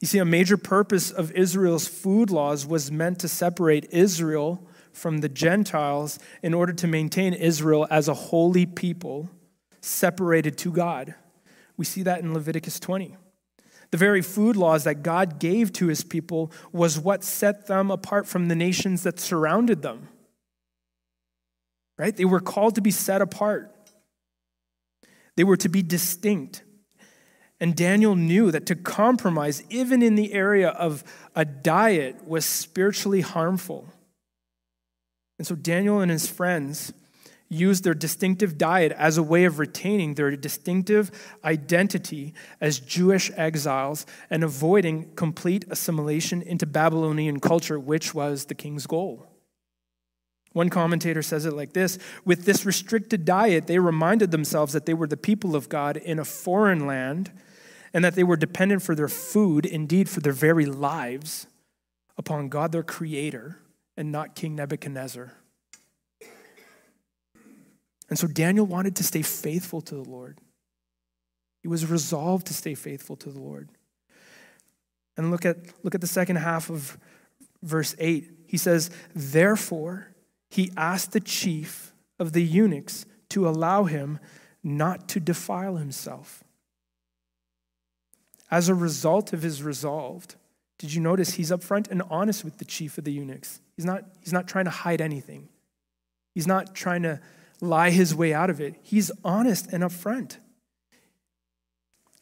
You 0.00 0.06
see, 0.06 0.18
a 0.18 0.24
major 0.24 0.56
purpose 0.56 1.10
of 1.10 1.32
Israel's 1.32 1.88
food 1.88 2.30
laws 2.30 2.66
was 2.66 2.90
meant 2.90 3.18
to 3.20 3.28
separate 3.28 3.86
Israel 3.90 4.66
from 4.92 5.18
the 5.18 5.28
Gentiles 5.28 6.18
in 6.42 6.54
order 6.54 6.72
to 6.72 6.86
maintain 6.86 7.34
Israel 7.34 7.86
as 7.90 8.08
a 8.08 8.14
holy 8.14 8.66
people 8.66 9.30
separated 9.80 10.58
to 10.58 10.72
God. 10.72 11.14
We 11.76 11.84
see 11.84 12.02
that 12.02 12.20
in 12.20 12.32
Leviticus 12.32 12.80
20. 12.80 13.16
The 13.90 13.96
very 13.96 14.22
food 14.22 14.56
laws 14.56 14.84
that 14.84 15.02
God 15.02 15.38
gave 15.38 15.72
to 15.74 15.86
his 15.86 16.02
people 16.02 16.52
was 16.72 16.98
what 16.98 17.24
set 17.24 17.66
them 17.66 17.90
apart 17.90 18.26
from 18.26 18.48
the 18.48 18.56
nations 18.56 19.02
that 19.04 19.20
surrounded 19.20 19.82
them. 19.82 20.08
Right? 21.98 22.16
They 22.16 22.24
were 22.24 22.40
called 22.40 22.74
to 22.74 22.80
be 22.80 22.90
set 22.90 23.22
apart. 23.22 23.72
They 25.36 25.44
were 25.44 25.56
to 25.58 25.68
be 25.68 25.82
distinct. 25.82 26.62
And 27.58 27.74
Daniel 27.74 28.16
knew 28.16 28.50
that 28.50 28.66
to 28.66 28.76
compromise, 28.76 29.62
even 29.70 30.02
in 30.02 30.14
the 30.14 30.34
area 30.34 30.68
of 30.68 31.04
a 31.34 31.44
diet, 31.44 32.26
was 32.26 32.44
spiritually 32.44 33.22
harmful. 33.22 33.88
And 35.38 35.46
so 35.46 35.54
Daniel 35.54 36.00
and 36.00 36.10
his 36.10 36.28
friends 36.28 36.92
used 37.48 37.84
their 37.84 37.94
distinctive 37.94 38.58
diet 38.58 38.92
as 38.92 39.18
a 39.18 39.22
way 39.22 39.44
of 39.44 39.58
retaining 39.58 40.14
their 40.14 40.36
distinctive 40.36 41.10
identity 41.44 42.34
as 42.60 42.80
Jewish 42.80 43.30
exiles 43.36 44.06
and 44.30 44.42
avoiding 44.42 45.14
complete 45.14 45.64
assimilation 45.70 46.42
into 46.42 46.66
Babylonian 46.66 47.40
culture, 47.40 47.78
which 47.78 48.14
was 48.14 48.46
the 48.46 48.54
king's 48.54 48.86
goal. 48.86 49.26
One 50.52 50.70
commentator 50.70 51.22
says 51.22 51.44
it 51.44 51.52
like 51.52 51.74
this 51.74 51.98
With 52.24 52.46
this 52.46 52.64
restricted 52.64 53.24
diet, 53.24 53.66
they 53.66 53.78
reminded 53.78 54.30
themselves 54.30 54.72
that 54.72 54.86
they 54.86 54.94
were 54.94 55.06
the 55.06 55.16
people 55.16 55.54
of 55.54 55.68
God 55.68 55.98
in 55.98 56.18
a 56.18 56.24
foreign 56.24 56.86
land 56.86 57.30
and 57.92 58.04
that 58.04 58.14
they 58.14 58.24
were 58.24 58.36
dependent 58.36 58.82
for 58.82 58.94
their 58.94 59.08
food, 59.08 59.66
indeed 59.66 60.08
for 60.08 60.20
their 60.20 60.32
very 60.32 60.66
lives, 60.66 61.46
upon 62.18 62.48
God 62.48 62.72
their 62.72 62.82
Creator 62.82 63.58
and 63.96 64.10
not 64.10 64.34
King 64.34 64.56
Nebuchadnezzar. 64.56 65.32
And 68.08 68.18
so 68.18 68.26
Daniel 68.26 68.66
wanted 68.66 68.96
to 68.96 69.04
stay 69.04 69.22
faithful 69.22 69.80
to 69.82 69.94
the 69.94 70.08
Lord. 70.08 70.40
He 71.62 71.68
was 71.68 71.90
resolved 71.90 72.46
to 72.46 72.54
stay 72.54 72.74
faithful 72.74 73.16
to 73.16 73.30
the 73.30 73.40
Lord. 73.40 73.70
And 75.16 75.30
look 75.30 75.44
at, 75.44 75.56
look 75.82 75.94
at 75.94 76.00
the 76.00 76.06
second 76.06 76.36
half 76.36 76.70
of 76.70 76.98
verse 77.62 77.96
8. 77.98 78.30
He 78.46 78.56
says, 78.56 78.90
Therefore, 79.14 80.14
he 80.50 80.70
asked 80.76 81.12
the 81.12 81.20
chief 81.20 81.92
of 82.18 82.32
the 82.32 82.42
eunuchs 82.42 83.06
to 83.30 83.48
allow 83.48 83.84
him 83.84 84.18
not 84.62 85.08
to 85.08 85.20
defile 85.20 85.76
himself. 85.76 86.44
As 88.50 88.68
a 88.68 88.74
result 88.74 89.32
of 89.32 89.42
his 89.42 89.62
resolve, 89.62 90.26
did 90.78 90.92
you 90.92 91.00
notice 91.00 91.34
he's 91.34 91.50
upfront 91.50 91.90
and 91.90 92.02
honest 92.10 92.44
with 92.44 92.58
the 92.58 92.64
chief 92.64 92.98
of 92.98 93.04
the 93.04 93.12
eunuchs? 93.12 93.60
He's 93.76 93.84
not, 93.84 94.04
he's 94.20 94.32
not 94.32 94.46
trying 94.46 94.66
to 94.66 94.70
hide 94.70 95.00
anything. 95.00 95.48
He's 96.34 96.46
not 96.46 96.74
trying 96.74 97.02
to 97.02 97.20
lie 97.60 97.90
his 97.90 98.14
way 98.14 98.32
out 98.34 98.50
of 98.50 98.60
it. 98.60 98.76
He's 98.82 99.10
honest 99.24 99.72
and 99.72 99.82
upfront. 99.82 100.38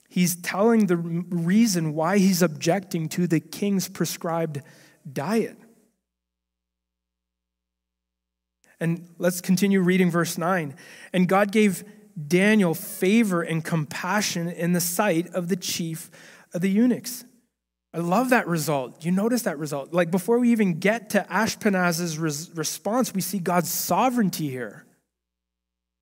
He's 0.08 0.36
telling 0.36 0.86
the 0.86 0.96
reason 0.96 1.92
why 1.94 2.18
he's 2.18 2.40
objecting 2.40 3.08
to 3.10 3.26
the 3.26 3.40
king's 3.40 3.88
prescribed 3.88 4.62
diet. 5.10 5.58
And 8.78 9.08
let's 9.18 9.40
continue 9.40 9.80
reading 9.80 10.10
verse 10.10 10.38
9. 10.38 10.74
And 11.12 11.28
God 11.28 11.50
gave 11.50 11.84
Daniel 12.28 12.74
favor 12.74 13.42
and 13.42 13.64
compassion 13.64 14.48
in 14.48 14.72
the 14.72 14.80
sight 14.80 15.28
of 15.34 15.48
the 15.48 15.56
chief 15.56 16.10
of 16.52 16.60
the 16.60 16.70
eunuchs. 16.70 17.24
I 17.92 17.98
love 17.98 18.30
that 18.30 18.46
result. 18.46 19.04
You 19.04 19.12
notice 19.12 19.42
that 19.42 19.58
result. 19.58 19.92
Like 19.92 20.10
before 20.10 20.38
we 20.38 20.50
even 20.50 20.80
get 20.80 21.10
to 21.10 21.26
Ashpenaz's 21.30 22.18
res- 22.18 22.50
response, 22.54 23.14
we 23.14 23.20
see 23.20 23.38
God's 23.38 23.70
sovereignty 23.70 24.48
here. 24.50 24.83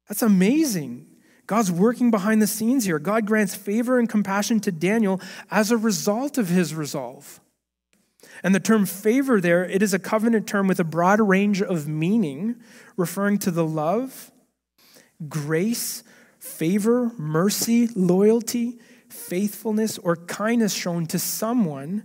That's 0.08 0.22
amazing. 0.22 1.06
God's 1.46 1.72
working 1.72 2.10
behind 2.10 2.40
the 2.40 2.46
scenes 2.46 2.84
here. 2.84 2.98
God 2.98 3.26
grants 3.26 3.54
favor 3.54 3.98
and 3.98 4.08
compassion 4.08 4.60
to 4.60 4.72
Daniel 4.72 5.20
as 5.50 5.70
a 5.70 5.76
result 5.76 6.38
of 6.38 6.48
his 6.48 6.74
resolve. 6.74 7.40
And 8.42 8.54
the 8.54 8.60
term 8.60 8.86
favor 8.86 9.40
there, 9.40 9.64
it 9.64 9.82
is 9.82 9.92
a 9.92 9.98
covenant 9.98 10.46
term 10.46 10.68
with 10.68 10.80
a 10.80 10.84
broad 10.84 11.20
range 11.20 11.60
of 11.60 11.88
meaning, 11.88 12.56
referring 12.96 13.38
to 13.38 13.50
the 13.50 13.64
love 13.64 14.30
grace, 15.28 16.02
favor, 16.40 17.12
mercy, 17.16 17.86
loyalty, 17.94 18.80
faithfulness, 19.08 19.98
or 19.98 20.16
kindness 20.16 20.72
shown 20.72 21.06
to 21.06 21.18
someone 21.18 22.04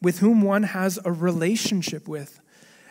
with 0.00 0.18
whom 0.18 0.42
one 0.42 0.64
has 0.64 0.98
a 1.04 1.12
relationship 1.12 2.08
with. 2.08 2.40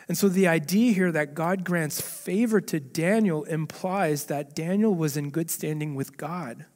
And 0.08 0.18
so 0.18 0.28
the 0.28 0.48
idea 0.48 0.92
here 0.92 1.12
that 1.12 1.34
God 1.34 1.64
grants 1.64 2.00
favor 2.00 2.60
to 2.60 2.80
Daniel 2.80 3.44
implies 3.44 4.24
that 4.26 4.54
Daniel 4.54 4.94
was 4.94 5.16
in 5.16 5.30
good 5.30 5.50
standing 5.50 5.94
with 5.94 6.16
God. 6.16 6.66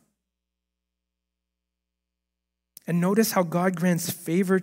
And 2.87 3.01
notice 3.01 3.33
how 3.33 3.43
God 3.43 3.75
grants 3.77 4.11
favor 4.11 4.61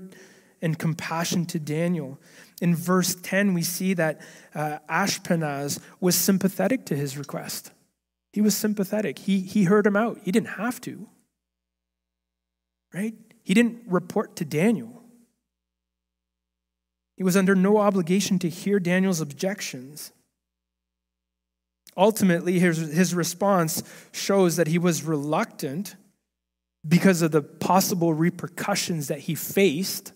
and 0.62 0.80
compassion 0.80 1.46
to 1.48 1.60
Daniel. 1.60 2.20
In 2.62 2.74
verse 2.74 3.16
10, 3.16 3.54
we 3.54 3.64
see 3.64 3.94
that 3.96 4.22
uh, 4.56 4.80
Ashpenaz 4.90 5.80
was 6.00 6.16
sympathetic 6.16 6.86
to 6.86 6.96
his 6.96 7.18
request. 7.18 7.72
He 8.32 8.40
was 8.40 8.56
sympathetic. 8.56 9.20
He, 9.20 9.42
he 9.42 9.66
heard 9.66 9.86
him 9.86 9.98
out. 9.98 10.20
He 10.24 10.32
didn't 10.32 10.50
have 10.52 10.80
to, 10.82 11.08
right? 12.94 13.14
He 13.44 13.54
didn't 13.54 13.82
report 13.88 14.38
to 14.38 14.46
Daniel. 14.46 15.03
He 17.16 17.24
was 17.24 17.38
under 17.38 17.56
no 17.56 17.78
obligation 17.78 18.40
to 18.40 18.50
hear 18.50 18.80
Daniel's 18.80 19.22
objections. 19.22 20.12
Ultimately, 21.96 22.60
his, 22.60 22.78
his 22.78 23.14
response 23.14 23.84
shows 24.12 24.56
that 24.56 24.68
he 24.68 24.80
was 24.80 25.04
reluctant 25.04 25.96
because 26.88 27.22
of 27.22 27.32
the 27.32 27.42
possible 27.42 28.14
repercussions 28.14 29.08
that 29.08 29.20
he 29.20 29.36
faced 29.36 30.12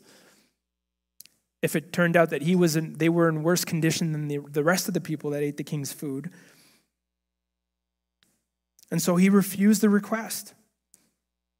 if 1.62 1.76
it 1.76 1.92
turned 1.92 2.16
out 2.16 2.30
that 2.30 2.44
he 2.44 2.56
was 2.56 2.76
in, 2.76 2.94
they 2.94 3.10
were 3.10 3.28
in 3.28 3.44
worse 3.44 3.66
condition 3.66 4.12
than 4.12 4.28
the, 4.28 4.38
the 4.38 4.64
rest 4.64 4.88
of 4.88 4.94
the 4.94 5.02
people 5.02 5.32
that 5.32 5.42
ate 5.42 5.58
the 5.58 5.64
king's 5.64 5.92
food. 5.92 6.32
And 8.92 9.02
so 9.02 9.16
he 9.16 9.30
refused 9.30 9.82
the 9.82 9.90
request. 9.90 10.54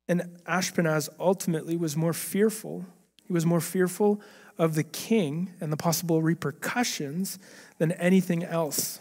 And 0.08 0.40
Ashpenaz 0.48 1.10
ultimately 1.20 1.76
was 1.76 1.98
more 1.98 2.14
fearful. 2.14 2.86
He 3.26 3.34
was 3.34 3.46
more 3.46 3.60
fearful 3.60 4.22
of 4.58 4.76
the 4.76 4.84
king 4.84 5.54
and 5.62 5.72
the 5.72 5.78
possible 5.78 6.22
repercussions 6.22 7.40
than 7.78 7.92
anything 7.94 8.44
else. 8.44 9.00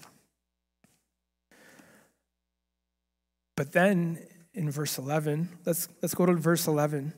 But 3.56 3.72
then 3.72 4.18
in 4.56 4.70
verse 4.70 4.98
11. 4.98 5.50
Let's, 5.64 5.88
let's 6.02 6.14
go 6.14 6.26
to 6.26 6.34
verse 6.34 6.66
11. 6.66 7.12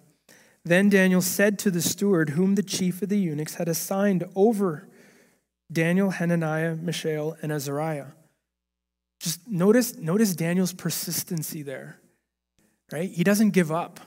Then 0.64 0.90
Daniel 0.90 1.22
said 1.22 1.58
to 1.60 1.70
the 1.70 1.80
steward, 1.80 2.30
whom 2.30 2.56
the 2.56 2.62
chief 2.62 3.00
of 3.00 3.08
the 3.08 3.18
eunuchs 3.18 3.54
had 3.54 3.68
assigned 3.68 4.24
over 4.34 4.88
Daniel, 5.72 6.10
Hananiah, 6.10 6.74
Mishael, 6.74 7.36
and 7.40 7.52
Azariah. 7.52 8.08
Just 9.20 9.48
notice, 9.48 9.96
notice 9.96 10.34
Daniel's 10.34 10.72
persistency 10.72 11.62
there, 11.62 11.98
right? 12.92 13.10
He 13.10 13.24
doesn't 13.24 13.50
give 13.50 13.70
up, 13.70 14.00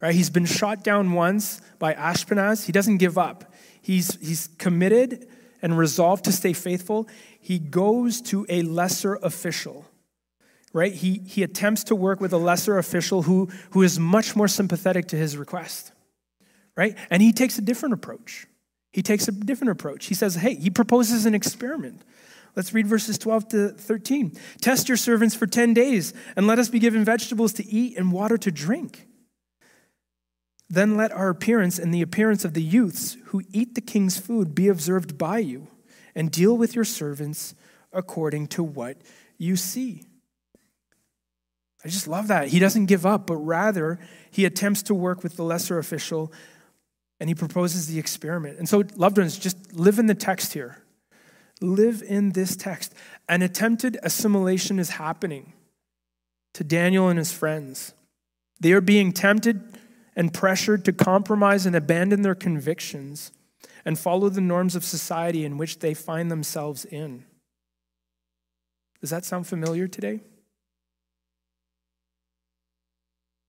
right? 0.00 0.14
He's 0.14 0.30
been 0.30 0.46
shot 0.46 0.82
down 0.82 1.12
once 1.12 1.60
by 1.78 1.94
Ashpenaz. 1.94 2.66
He 2.66 2.72
doesn't 2.72 2.98
give 2.98 3.16
up. 3.16 3.47
He's, 3.80 4.16
he's 4.16 4.48
committed 4.58 5.28
and 5.62 5.76
resolved 5.76 6.24
to 6.24 6.32
stay 6.32 6.52
faithful. 6.52 7.08
He 7.40 7.58
goes 7.58 8.20
to 8.22 8.46
a 8.48 8.62
lesser 8.62 9.16
official, 9.16 9.86
right? 10.72 10.92
He, 10.92 11.22
he 11.26 11.42
attempts 11.42 11.84
to 11.84 11.94
work 11.94 12.20
with 12.20 12.32
a 12.32 12.38
lesser 12.38 12.78
official 12.78 13.22
who, 13.22 13.48
who 13.70 13.82
is 13.82 13.98
much 13.98 14.36
more 14.36 14.48
sympathetic 14.48 15.08
to 15.08 15.16
his 15.16 15.36
request, 15.36 15.92
right? 16.76 16.96
And 17.10 17.22
he 17.22 17.32
takes 17.32 17.58
a 17.58 17.62
different 17.62 17.94
approach. 17.94 18.46
He 18.92 19.02
takes 19.02 19.28
a 19.28 19.32
different 19.32 19.72
approach. 19.72 20.06
He 20.06 20.14
says, 20.14 20.36
hey, 20.36 20.54
he 20.54 20.70
proposes 20.70 21.26
an 21.26 21.34
experiment. 21.34 22.02
Let's 22.56 22.72
read 22.72 22.86
verses 22.86 23.18
12 23.18 23.48
to 23.48 23.68
13. 23.70 24.36
Test 24.60 24.88
your 24.88 24.96
servants 24.96 25.34
for 25.34 25.46
10 25.46 25.74
days, 25.74 26.14
and 26.36 26.46
let 26.46 26.58
us 26.58 26.68
be 26.68 26.78
given 26.78 27.04
vegetables 27.04 27.52
to 27.54 27.66
eat 27.66 27.96
and 27.96 28.12
water 28.12 28.38
to 28.38 28.50
drink. 28.50 29.07
Then 30.70 30.96
let 30.96 31.12
our 31.12 31.30
appearance 31.30 31.78
and 31.78 31.92
the 31.92 32.02
appearance 32.02 32.44
of 32.44 32.54
the 32.54 32.62
youths 32.62 33.16
who 33.26 33.42
eat 33.52 33.74
the 33.74 33.80
king's 33.80 34.18
food 34.18 34.54
be 34.54 34.68
observed 34.68 35.16
by 35.16 35.38
you, 35.38 35.68
and 36.14 36.30
deal 36.30 36.56
with 36.56 36.74
your 36.74 36.84
servants 36.84 37.54
according 37.92 38.48
to 38.48 38.62
what 38.62 38.98
you 39.38 39.56
see. 39.56 40.04
I 41.84 41.88
just 41.88 42.08
love 42.08 42.28
that. 42.28 42.48
He 42.48 42.58
doesn't 42.58 42.86
give 42.86 43.06
up, 43.06 43.26
but 43.26 43.36
rather 43.36 43.98
he 44.30 44.44
attempts 44.44 44.82
to 44.84 44.94
work 44.94 45.22
with 45.22 45.36
the 45.36 45.44
lesser 45.44 45.78
official 45.78 46.32
and 47.20 47.28
he 47.28 47.34
proposes 47.34 47.86
the 47.86 47.98
experiment. 47.98 48.58
And 48.58 48.68
so, 48.68 48.84
loved 48.96 49.18
ones, 49.18 49.38
just 49.38 49.72
live 49.74 49.98
in 49.98 50.06
the 50.06 50.14
text 50.14 50.52
here. 50.52 50.82
Live 51.60 52.02
in 52.02 52.32
this 52.32 52.56
text. 52.56 52.94
An 53.28 53.42
attempted 53.42 53.98
assimilation 54.02 54.78
is 54.78 54.90
happening 54.90 55.52
to 56.54 56.62
Daniel 56.62 57.08
and 57.08 57.18
his 57.18 57.32
friends. 57.32 57.94
They 58.60 58.72
are 58.72 58.80
being 58.80 59.12
tempted 59.12 59.77
and 60.18 60.34
pressured 60.34 60.84
to 60.84 60.92
compromise 60.92 61.64
and 61.64 61.74
abandon 61.74 62.20
their 62.20 62.34
convictions 62.34 63.32
and 63.86 63.98
follow 63.98 64.28
the 64.28 64.42
norms 64.42 64.76
of 64.76 64.84
society 64.84 65.46
in 65.46 65.56
which 65.56 65.78
they 65.78 65.94
find 65.94 66.30
themselves 66.30 66.84
in. 66.84 67.24
Does 69.00 69.08
that 69.08 69.24
sound 69.24 69.46
familiar 69.46 69.88
today? 69.88 70.20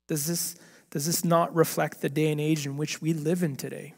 Does 0.07 0.27
this, 0.27 0.55
does 0.91 1.05
this 1.05 1.25
not 1.25 1.53
reflect 1.53 1.99
the 1.99 2.09
day 2.09 2.31
and 2.31 2.39
age 2.39 2.65
in 2.65 2.77
which 2.77 3.01
we 3.01 3.11
live 3.11 3.43
in 3.43 3.57
today? 3.57 3.95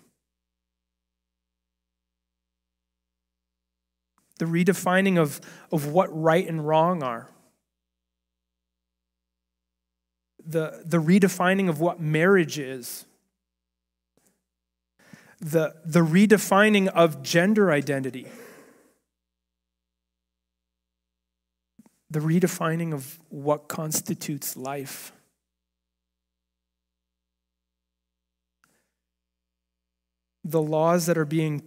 the 4.42 4.48
redefining 4.48 5.20
of, 5.20 5.40
of 5.72 5.86
what 5.92 6.10
right 6.20 6.48
and 6.48 6.68
wrong 6.68 7.04
are, 7.04 7.30
the, 10.46 10.82
the 10.86 10.98
redefining 10.98 11.70
of 11.70 11.80
what 11.80 12.00
marriage 12.00 12.58
is, 12.60 13.06
the, 15.40 15.76
the 15.84 16.02
redefining 16.02 16.88
of 16.88 17.24
gender 17.24 17.72
identity, 17.72 18.28
the 22.10 22.20
redefining 22.20 22.94
of 22.94 23.20
what 23.30 23.68
constitutes 23.68 24.56
life. 24.56 25.12
The 30.44 30.62
laws 30.62 31.06
that 31.06 31.18
are 31.18 31.26
being 31.26 31.64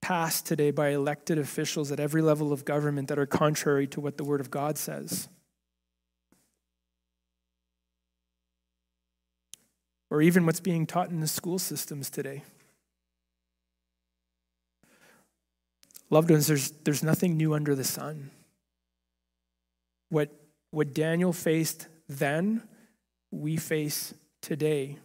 passed 0.00 0.46
today 0.46 0.70
by 0.70 0.90
elected 0.90 1.38
officials 1.38 1.92
at 1.92 2.00
every 2.00 2.22
level 2.22 2.52
of 2.52 2.64
government 2.64 3.08
that 3.08 3.18
are 3.18 3.26
contrary 3.26 3.86
to 3.88 4.00
what 4.00 4.16
the 4.16 4.24
Word 4.24 4.40
of 4.40 4.50
God 4.50 4.78
says. 4.78 5.28
Or 10.10 10.22
even 10.22 10.46
what's 10.46 10.60
being 10.60 10.86
taught 10.86 11.10
in 11.10 11.20
the 11.20 11.28
school 11.28 11.58
systems 11.58 12.08
today. 12.08 12.42
Loved 16.10 16.30
ones, 16.30 16.46
there's, 16.46 16.70
there's 16.84 17.02
nothing 17.02 17.36
new 17.36 17.52
under 17.52 17.74
the 17.74 17.84
sun. 17.84 18.30
What, 20.08 20.30
what 20.70 20.94
Daniel 20.94 21.32
faced 21.32 21.86
then, 22.08 22.62
we 23.30 23.56
face 23.58 24.14
today. 24.40 24.96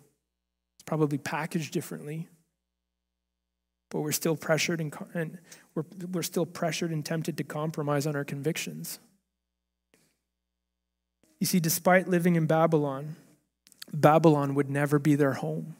It's 0.75 0.83
probably 0.85 1.17
packaged 1.17 1.73
differently, 1.73 2.29
but 3.89 3.99
we're 3.99 4.13
still 4.13 4.37
pressured 4.37 4.79
and, 4.79 4.95
and 5.13 5.39
we're, 5.75 5.83
we're 6.11 6.23
still 6.23 6.45
pressured 6.45 6.91
and 6.91 7.05
tempted 7.05 7.37
to 7.37 7.43
compromise 7.43 8.07
on 8.07 8.15
our 8.15 8.23
convictions. 8.23 8.99
You 11.39 11.47
see, 11.47 11.59
despite 11.59 12.07
living 12.07 12.37
in 12.37 12.45
Babylon, 12.45 13.17
Babylon 13.91 14.55
would 14.55 14.69
never 14.69 14.99
be 14.99 15.15
their 15.15 15.33
home. 15.33 15.75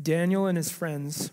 Daniel 0.00 0.46
and 0.46 0.56
his 0.56 0.70
friends 0.70 1.30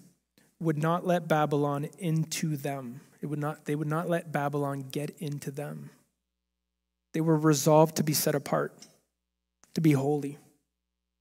would 0.60 0.78
not 0.78 1.06
let 1.06 1.28
Babylon 1.28 1.90
into 2.00 2.56
them. 2.56 3.02
It 3.22 3.28
would 3.28 3.40
not, 3.40 3.66
they 3.66 3.76
would 3.76 3.88
not 3.88 4.10
let 4.10 4.32
Babylon 4.32 4.86
get 4.92 5.16
into 5.20 5.52
them. 5.52 5.90
They 7.14 7.22
were 7.22 7.38
resolved 7.38 7.98
to 7.98 8.04
be 8.04 8.14
set 8.14 8.36
apart, 8.36 8.74
to 9.76 9.82
be 9.82 9.92
holy, 9.92 10.40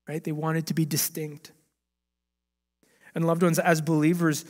right? 0.09 0.23
They 0.23 0.33
wanted 0.33 0.67
to 0.69 0.75
be 0.75 0.85
distinct. 0.85 1.53
And 3.15 3.27
loved 3.27 3.43
ones, 3.43 3.59
as 3.59 3.81
believers, 3.81 4.45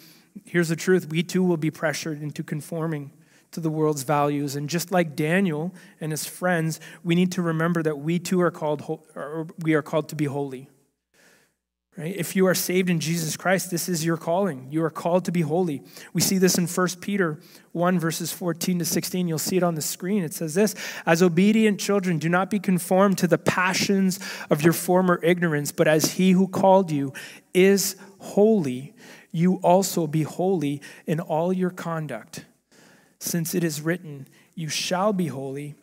here's 0.45 0.69
the 0.69 0.77
truth 0.77 1.09
we 1.09 1.23
too 1.23 1.43
will 1.43 1.57
be 1.57 1.71
pressured 1.71 2.23
into 2.23 2.43
conforming 2.45 3.11
to 3.53 3.61
the 3.61 3.71
world's 3.71 4.03
values. 4.03 4.57
And 4.57 4.69
just 4.69 4.91
like 4.91 5.15
Daniel 5.15 5.73
and 6.01 6.11
his 6.11 6.27
friends, 6.27 6.81
we 7.05 7.15
need 7.15 7.33
to 7.33 7.43
remember 7.43 7.83
that 7.83 7.99
we 7.99 8.19
too 8.19 8.41
are 8.41 8.51
called, 8.51 9.01
we 9.59 9.75
are 9.75 9.83
called 9.83 10.09
to 10.11 10.17
be 10.17 10.25
holy. 10.25 10.69
Right? 11.97 12.17
If 12.17 12.35
you 12.35 12.47
are 12.47 12.55
saved 12.55 12.89
in 12.89 13.01
Jesus 13.01 13.37
Christ, 13.37 13.71
this 13.71 13.87
is 13.87 14.03
your 14.03 14.17
calling. 14.17 14.69
You 14.71 14.83
are 14.83 14.91
called 14.91 15.27
to 15.27 15.33
be 15.33 15.43
holy. 15.43 15.83
We 16.15 16.23
see 16.23 16.39
this 16.39 16.57
in 16.57 16.67
1 16.67 16.89
Peter 17.03 17.39
1, 17.73 17.99
verses 17.99 18.33
14 18.33 18.79
to 18.79 18.85
16. 18.87 19.29
You'll 19.29 19.39
see 19.39 19.59
it 19.59 19.63
on 19.63 19.75
the 19.75 19.83
screen. 19.83 20.25
It 20.25 20.33
says 20.33 20.55
this 20.55 20.75
As 21.05 21.23
obedient 21.23 21.79
children, 21.79 22.19
do 22.19 22.31
not 22.31 22.49
be 22.49 22.59
conformed 22.59 23.19
to 23.19 23.27
the 23.27 23.37
passions 23.37 24.19
of 24.49 24.63
your 24.63 24.73
former 24.73 25.21
ignorance, 25.23 25.71
but 25.71 25.87
as 25.87 26.13
he 26.13 26.31
who 26.31 26.49
called 26.49 26.91
you 26.91 27.13
is 27.53 27.97
holy, 28.19 28.95
you 29.31 29.57
also 29.57 30.07
be 30.07 30.23
holy 30.23 30.81
in 31.07 31.21
all 31.21 31.53
your 31.53 31.71
conduct. 31.71 32.47
Since 33.23 33.55
it 33.55 33.63
is 33.63 33.81
written, 33.81 34.27
You 34.57 34.69
shall 34.69 35.13
be 35.13 35.29
holy, 35.29 35.77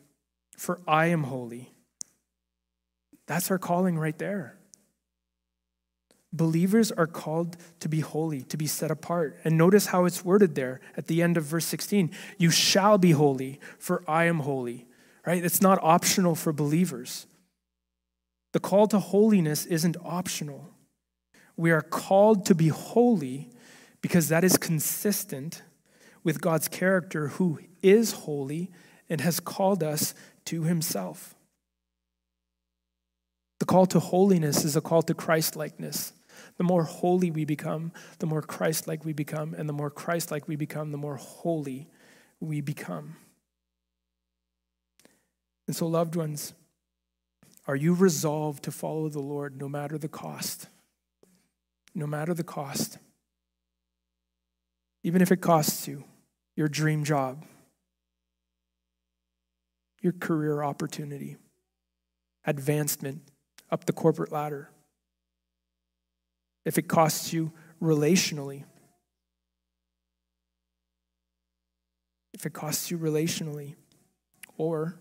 for 0.57 0.81
I 0.85 1.05
am 1.05 1.23
holy. 1.23 1.71
That's 3.27 3.49
our 3.49 3.57
calling 3.57 3.97
right 3.97 4.17
there. 4.17 4.57
Believers 6.33 6.91
are 6.91 7.07
called 7.07 7.55
to 7.79 7.87
be 7.87 8.01
holy, 8.01 8.41
to 8.41 8.57
be 8.57 8.67
set 8.67 8.91
apart. 8.91 9.39
And 9.45 9.57
notice 9.57 9.85
how 9.85 10.03
it's 10.03 10.25
worded 10.25 10.55
there 10.55 10.81
at 10.97 11.07
the 11.07 11.21
end 11.21 11.37
of 11.37 11.45
verse 11.45 11.63
16 11.63 12.11
You 12.37 12.51
shall 12.51 12.97
be 12.97 13.11
holy, 13.11 13.61
for 13.77 14.03
I 14.05 14.25
am 14.25 14.39
holy. 14.39 14.85
Right? 15.25 15.43
It's 15.43 15.61
not 15.61 15.79
optional 15.81 16.35
for 16.35 16.51
believers. 16.51 17.25
The 18.51 18.59
call 18.59 18.85
to 18.87 18.99
holiness 18.99 19.65
isn't 19.65 19.95
optional. 20.03 20.71
We 21.55 21.71
are 21.71 21.81
called 21.81 22.45
to 22.47 22.53
be 22.53 22.67
holy 22.67 23.49
because 24.01 24.27
that 24.27 24.43
is 24.43 24.57
consistent 24.57 25.61
with 26.23 26.41
God's 26.41 26.67
character, 26.67 27.29
who 27.29 27.59
is 27.81 28.11
holy 28.11 28.71
and 29.09 29.21
has 29.21 29.39
called 29.39 29.83
us 29.83 30.13
to 30.45 30.63
himself. 30.63 31.35
The 33.59 33.65
call 33.65 33.85
to 33.87 33.99
holiness 33.99 34.63
is 34.63 34.75
a 34.75 34.81
call 34.81 35.01
to 35.03 35.13
Christlikeness. 35.13 36.13
The 36.57 36.63
more 36.63 36.83
holy 36.83 37.31
we 37.31 37.45
become, 37.45 37.91
the 38.19 38.25
more 38.25 38.41
Christ 38.41 38.87
like 38.87 39.03
we 39.03 39.13
become, 39.13 39.53
and 39.53 39.67
the 39.67 39.73
more 39.73 39.89
Christ 39.89 40.31
like 40.31 40.47
we 40.47 40.55
become, 40.55 40.91
the 40.91 40.97
more 40.97 41.17
holy 41.17 41.87
we 42.39 42.61
become. 42.61 43.17
And 45.67 45.75
so, 45.75 45.87
loved 45.87 46.15
ones, 46.15 46.53
are 47.67 47.75
you 47.75 47.93
resolved 47.93 48.63
to 48.63 48.71
follow 48.71 49.09
the 49.09 49.19
Lord 49.19 49.59
no 49.59 49.69
matter 49.69 49.97
the 49.97 50.07
cost? 50.07 50.67
No 51.93 52.07
matter 52.07 52.33
the 52.33 52.43
cost. 52.43 52.97
Even 55.03 55.21
if 55.21 55.31
it 55.31 55.41
costs 55.41 55.87
you 55.87 56.05
your 56.59 56.67
dream 56.67 57.05
job, 57.05 57.45
your 60.01 60.11
career 60.11 60.61
opportunity, 60.61 61.37
advancement 62.43 63.21
up 63.71 63.85
the 63.85 63.93
corporate 63.93 64.29
ladder 64.29 64.69
if 66.65 66.77
it 66.77 66.89
costs 66.89 67.31
you 67.31 67.53
relationally. 67.81 68.65
If 72.33 72.45
it 72.45 72.51
costs 72.51 72.91
you 72.91 72.97
relationally, 72.97 73.75
or 74.57 74.99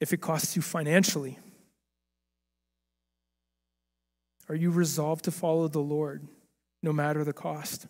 if 0.00 0.12
it 0.12 0.20
costs 0.20 0.54
you 0.54 0.62
financially, 0.62 1.36
Are 4.48 4.54
you 4.54 4.70
resolved 4.70 5.24
to 5.24 5.32
follow 5.32 5.66
the 5.66 5.80
Lord 5.80 6.28
no 6.80 6.92
matter 6.92 7.24
the 7.24 7.32
cost? 7.32 7.88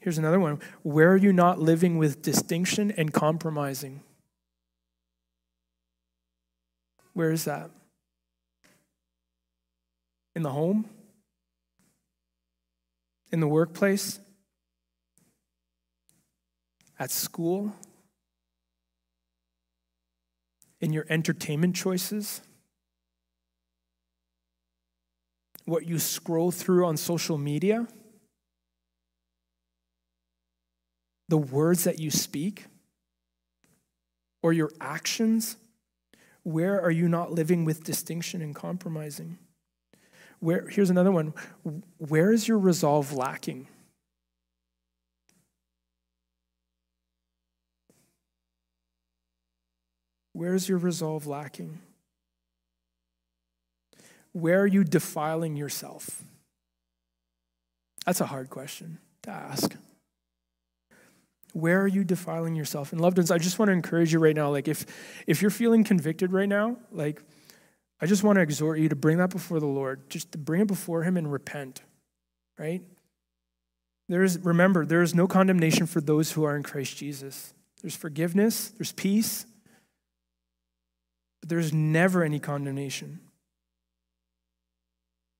Here's 0.00 0.18
another 0.18 0.38
one. 0.38 0.60
Where 0.82 1.12
are 1.12 1.16
you 1.16 1.32
not 1.32 1.58
living 1.58 1.98
with 1.98 2.22
distinction 2.22 2.90
and 2.92 3.12
compromising? 3.12 4.02
Where 7.14 7.32
is 7.32 7.44
that? 7.44 7.70
In 10.36 10.42
the 10.42 10.50
home? 10.50 10.88
In 13.32 13.40
the 13.40 13.48
workplace? 13.48 14.20
At 16.98 17.10
school? 17.10 17.74
In 20.80 20.92
your 20.92 21.06
entertainment 21.08 21.74
choices? 21.74 22.40
What 25.64 25.86
you 25.86 25.98
scroll 25.98 26.52
through 26.52 26.86
on 26.86 26.96
social 26.96 27.36
media? 27.36 27.88
The 31.28 31.38
words 31.38 31.84
that 31.84 31.98
you 31.98 32.10
speak? 32.10 32.66
Or 34.42 34.52
your 34.52 34.70
actions? 34.80 35.56
Where 36.42 36.80
are 36.80 36.90
you 36.90 37.08
not 37.08 37.32
living 37.32 37.64
with 37.64 37.84
distinction 37.84 38.40
and 38.40 38.54
compromising? 38.54 39.38
Where, 40.40 40.68
here's 40.68 40.90
another 40.90 41.12
one. 41.12 41.34
Where 41.98 42.32
is 42.32 42.46
your 42.46 42.58
resolve 42.58 43.12
lacking? 43.12 43.68
Where 50.32 50.54
is 50.54 50.68
your 50.68 50.78
resolve 50.78 51.26
lacking? 51.26 51.80
Where 54.32 54.60
are 54.60 54.66
you 54.68 54.84
defiling 54.84 55.56
yourself? 55.56 56.22
That's 58.06 58.20
a 58.20 58.26
hard 58.26 58.48
question 58.48 58.98
to 59.22 59.30
ask. 59.30 59.74
Where 61.52 61.80
are 61.80 61.88
you 61.88 62.04
defiling 62.04 62.54
yourself? 62.54 62.92
And 62.92 63.00
loved 63.00 63.16
ones, 63.16 63.30
I 63.30 63.38
just 63.38 63.58
want 63.58 63.68
to 63.68 63.72
encourage 63.72 64.12
you 64.12 64.18
right 64.18 64.36
now. 64.36 64.50
Like, 64.50 64.68
if 64.68 64.84
if 65.26 65.40
you're 65.40 65.50
feeling 65.50 65.84
convicted 65.84 66.32
right 66.32 66.48
now, 66.48 66.76
like, 66.92 67.22
I 68.00 68.06
just 68.06 68.22
want 68.22 68.36
to 68.36 68.42
exhort 68.42 68.78
you 68.78 68.88
to 68.88 68.96
bring 68.96 69.18
that 69.18 69.30
before 69.30 69.60
the 69.60 69.66
Lord. 69.66 70.08
Just 70.10 70.32
to 70.32 70.38
bring 70.38 70.60
it 70.60 70.68
before 70.68 71.02
Him 71.02 71.16
and 71.16 71.32
repent. 71.32 71.82
Right? 72.58 72.82
There 74.08 74.22
is 74.22 74.38
remember, 74.38 74.84
there 74.84 75.02
is 75.02 75.14
no 75.14 75.26
condemnation 75.26 75.86
for 75.86 76.00
those 76.00 76.32
who 76.32 76.44
are 76.44 76.56
in 76.56 76.62
Christ 76.62 76.96
Jesus. 76.96 77.54
There's 77.82 77.96
forgiveness, 77.96 78.68
there's 78.70 78.92
peace, 78.92 79.46
but 81.40 81.48
there's 81.48 81.72
never 81.72 82.24
any 82.24 82.40
condemnation. 82.40 83.20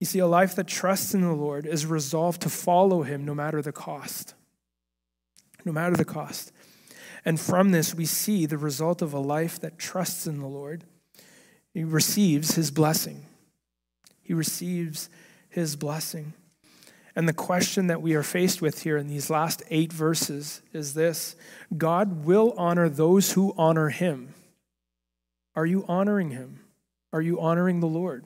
You 0.01 0.07
see, 0.07 0.21
a 0.21 0.27
life 0.27 0.55
that 0.55 0.68
trusts 0.68 1.12
in 1.12 1.23
the 1.23 1.33
Lord 1.33 1.66
is 1.66 1.85
resolved 1.85 2.42
to 2.42 2.49
follow 2.49 3.03
Him 3.03 3.25
no 3.25 3.35
matter 3.35 3.61
the 3.61 3.73
cost 3.73 4.35
no 5.64 5.73
matter 5.73 5.97
the 5.97 6.05
cost. 6.05 6.53
And 7.25 7.38
from 7.38 7.73
this, 7.73 7.94
we 7.94 8.07
see 8.07 8.47
the 8.47 8.59
result 8.59 9.03
of 9.03 9.12
a 9.12 9.18
life 9.18 9.61
that 9.61 9.79
trusts 9.79 10.27
in 10.27 10.38
the 10.38 10.47
Lord. 10.47 10.85
He 11.75 11.85
receives 11.85 12.55
his 12.55 12.71
blessing. 12.71 13.27
He 14.23 14.35
receives 14.35 15.09
his 15.49 15.77
blessing. 15.77 16.35
And 17.16 17.29
the 17.29 17.33
question 17.33 17.88
that 17.88 18.01
we 18.01 18.14
are 18.14 18.23
faced 18.23 18.62
with 18.62 18.83
here 18.83 18.97
in 18.97 19.09
these 19.09 19.29
last 19.29 19.62
eight 19.71 19.92
verses 19.92 20.62
is 20.73 20.94
this 20.94 21.35
God 21.77 22.25
will 22.25 22.55
honor 22.57 22.88
those 22.88 23.33
who 23.33 23.55
honor 23.59 23.88
him. 23.88 24.35
Are 25.57 25.66
you 25.66 25.85
honoring 25.88 26.31
him? 26.31 26.61
Are 27.12 27.21
you 27.21 27.40
honoring 27.40 27.81
the 27.81 27.87
Lord? 27.87 28.25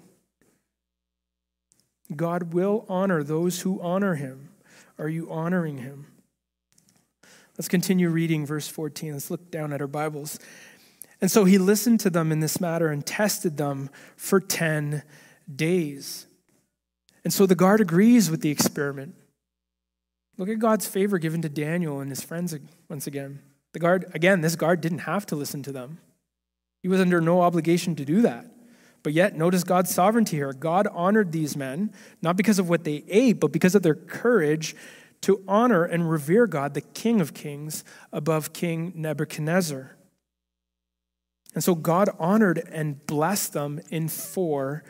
God 2.15 2.53
will 2.53 2.85
honor 2.89 3.23
those 3.23 3.63
who 3.63 3.81
honor 3.81 4.17
him. 4.17 4.51
Are 4.99 5.09
you 5.09 5.31
honoring 5.31 5.79
him? 5.79 6.12
Let's 7.63 7.69
continue 7.69 8.09
reading 8.09 8.45
verse 8.45 8.67
14. 8.67 9.13
Let's 9.13 9.31
look 9.31 9.53
down 9.53 9.73
at 9.73 9.81
our 9.81 9.87
Bibles. 9.87 10.41
And 11.21 11.31
so 11.31 11.45
he 11.45 11.59
listened 11.59 12.01
to 12.01 12.11
them 12.11 12.33
in 12.33 12.41
this 12.41 12.61
matter 12.61 12.89
and 12.89 13.07
tested 13.07 13.57
them 13.57 13.89
for 14.17 14.41
10 14.41 15.05
days. 15.55 16.27
And 17.23 17.33
so 17.33 17.47
the 17.47 17.55
guard 17.55 17.81
agrees 17.81 18.33
with 18.33 18.41
the 18.41 18.51
experiment. 18.51 19.15
Look 20.39 20.49
at 20.49 20.59
God's 20.59 20.89
favor 20.89 21.19
given 21.19 21.41
to 21.43 21.49
Daniel 21.49 22.01
and 22.01 22.11
his 22.11 22.21
friends 22.21 22.53
once 22.89 23.07
again. 23.07 23.39
The 23.75 23.79
guard, 23.79 24.11
again, 24.13 24.41
this 24.41 24.57
guard 24.57 24.81
didn't 24.81 24.99
have 24.99 25.25
to 25.27 25.37
listen 25.37 25.63
to 25.63 25.71
them. 25.71 25.99
He 26.83 26.89
was 26.89 27.01
under 27.01 27.21
no 27.21 27.43
obligation 27.43 27.95
to 27.95 28.05
do 28.05 28.23
that. 28.23 28.47
But 29.05 29.13
yet, 29.13 29.37
notice 29.37 29.63
God's 29.63 29.95
sovereignty 29.95 30.37
here. 30.37 30.53
God 30.53 30.89
honored 30.91 31.31
these 31.31 31.57
men, 31.57 31.93
not 32.23 32.37
because 32.37 32.59
of 32.59 32.69
what 32.69 32.83
they 32.83 33.05
ate, 33.07 33.39
but 33.39 33.53
because 33.53 33.77
of 33.77 33.85
their 33.85 33.95
courage 33.95 34.75
to 35.23 35.43
honor 35.49 35.85
and 35.85 36.11
revere 36.11 36.47
God, 36.47 36.75
the 36.75 36.81
King 36.81 37.21
of 37.21 37.35
Kings, 37.35 37.85
above 38.13 38.53
King 38.53 38.93
Nebuchadnezzar. 38.95 39.97
And 41.55 41.63
so 41.63 41.75
God 41.75 42.11
honored 42.19 42.63
and 42.71 43.05
blessed 43.07 43.53
them 43.53 43.81
in 43.91 44.09
four 44.09 44.85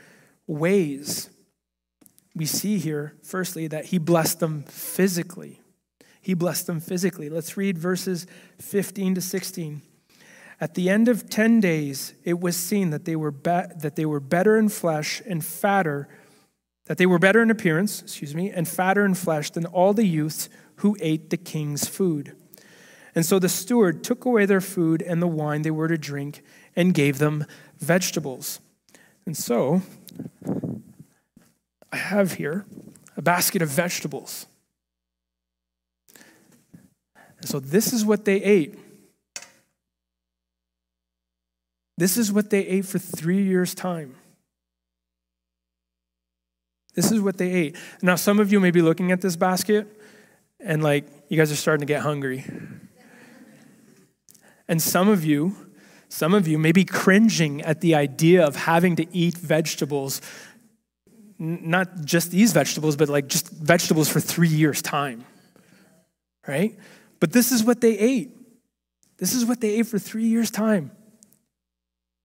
ways. 0.46 1.28
We 2.34 2.46
see 2.46 2.78
here, 2.78 3.14
firstly, 3.22 3.66
that 3.68 3.86
He 3.86 3.98
blessed 3.98 4.40
them 4.40 4.62
physically. 4.64 5.60
He 6.20 6.34
blessed 6.34 6.66
them 6.66 6.80
physically. 6.80 7.28
Let's 7.28 7.56
read 7.56 7.76
verses 7.76 8.26
15 8.60 9.16
to 9.16 9.20
16. 9.20 9.82
At 10.60 10.74
the 10.74 10.88
end 10.88 11.08
of 11.08 11.28
10 11.28 11.58
days, 11.58 12.14
it 12.22 12.38
was 12.38 12.56
seen 12.56 12.90
that 12.90 13.04
they 13.04 13.16
were, 13.16 13.32
be- 13.32 13.66
that 13.76 13.96
they 13.96 14.06
were 14.06 14.20
better 14.20 14.56
in 14.56 14.68
flesh 14.68 15.20
and 15.26 15.44
fatter 15.44 16.08
that 16.86 16.98
they 16.98 17.06
were 17.06 17.18
better 17.18 17.42
in 17.42 17.50
appearance, 17.50 18.02
excuse 18.02 18.34
me, 18.34 18.50
and 18.50 18.68
fatter 18.68 19.04
in 19.04 19.14
flesh 19.14 19.50
than 19.50 19.66
all 19.66 19.92
the 19.92 20.06
youths 20.06 20.48
who 20.76 20.96
ate 21.00 21.30
the 21.30 21.36
king's 21.36 21.86
food. 21.86 22.34
And 23.14 23.24
so 23.24 23.38
the 23.38 23.48
steward 23.48 24.02
took 24.02 24.24
away 24.24 24.46
their 24.46 24.60
food 24.60 25.02
and 25.02 25.20
the 25.20 25.26
wine 25.26 25.62
they 25.62 25.70
were 25.70 25.88
to 25.88 25.98
drink 25.98 26.42
and 26.74 26.94
gave 26.94 27.18
them 27.18 27.44
vegetables. 27.78 28.60
And 29.26 29.36
so 29.36 29.82
I 31.92 31.96
have 31.96 32.34
here 32.34 32.64
a 33.16 33.22
basket 33.22 33.62
of 33.62 33.68
vegetables. 33.68 34.46
And 37.38 37.48
so 37.48 37.60
this 37.60 37.92
is 37.92 38.04
what 38.04 38.24
they 38.24 38.42
ate. 38.42 38.78
This 41.98 42.16
is 42.16 42.32
what 42.32 42.50
they 42.50 42.66
ate 42.66 42.86
for 42.86 42.98
three 42.98 43.42
years' 43.42 43.74
time. 43.74 44.14
This 46.94 47.10
is 47.10 47.20
what 47.20 47.38
they 47.38 47.50
ate. 47.50 47.76
Now, 48.02 48.16
some 48.16 48.38
of 48.38 48.52
you 48.52 48.60
may 48.60 48.70
be 48.70 48.82
looking 48.82 49.12
at 49.12 49.20
this 49.20 49.36
basket 49.36 49.86
and 50.60 50.82
like, 50.82 51.06
you 51.28 51.36
guys 51.36 51.50
are 51.50 51.56
starting 51.56 51.80
to 51.80 51.92
get 51.92 52.02
hungry. 52.02 52.44
And 54.68 54.80
some 54.80 55.08
of 55.08 55.24
you, 55.24 55.56
some 56.08 56.34
of 56.34 56.46
you 56.46 56.58
may 56.58 56.72
be 56.72 56.84
cringing 56.84 57.62
at 57.62 57.80
the 57.80 57.94
idea 57.94 58.46
of 58.46 58.54
having 58.54 58.96
to 58.96 59.06
eat 59.16 59.36
vegetables, 59.36 60.20
not 61.38 62.04
just 62.04 62.30
these 62.30 62.52
vegetables, 62.52 62.96
but 62.96 63.08
like 63.08 63.28
just 63.28 63.48
vegetables 63.48 64.08
for 64.08 64.20
three 64.20 64.48
years' 64.48 64.82
time, 64.82 65.24
right? 66.46 66.78
But 67.18 67.32
this 67.32 67.50
is 67.50 67.64
what 67.64 67.80
they 67.80 67.98
ate. 67.98 68.30
This 69.16 69.32
is 69.34 69.46
what 69.46 69.60
they 69.60 69.70
ate 69.76 69.86
for 69.86 69.98
three 69.98 70.26
years' 70.26 70.50
time. 70.50 70.90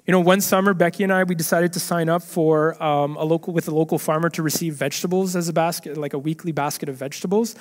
You 0.07 0.13
know, 0.13 0.21
one 0.21 0.39
summer, 0.39 0.73
Becky 0.73 1.03
and 1.03 1.11
I, 1.11 1.25
we 1.25 1.35
decided 1.35 1.73
to 1.73 1.81
sign 1.81 2.07
up 2.07 2.23
for 2.23 2.81
um, 2.81 3.17
a 3.17 3.25
local 3.25 3.51
with 3.51 3.67
a 3.67 3.75
local 3.75 3.99
farmer 3.99 4.29
to 4.29 4.41
receive 4.41 4.73
vegetables 4.73 5.35
as 5.35 5.49
a 5.49 5.53
basket, 5.53 5.97
like 5.97 6.13
a 6.13 6.17
weekly 6.17 6.53
basket 6.53 6.87
of 6.87 6.95
vegetables. 6.95 7.57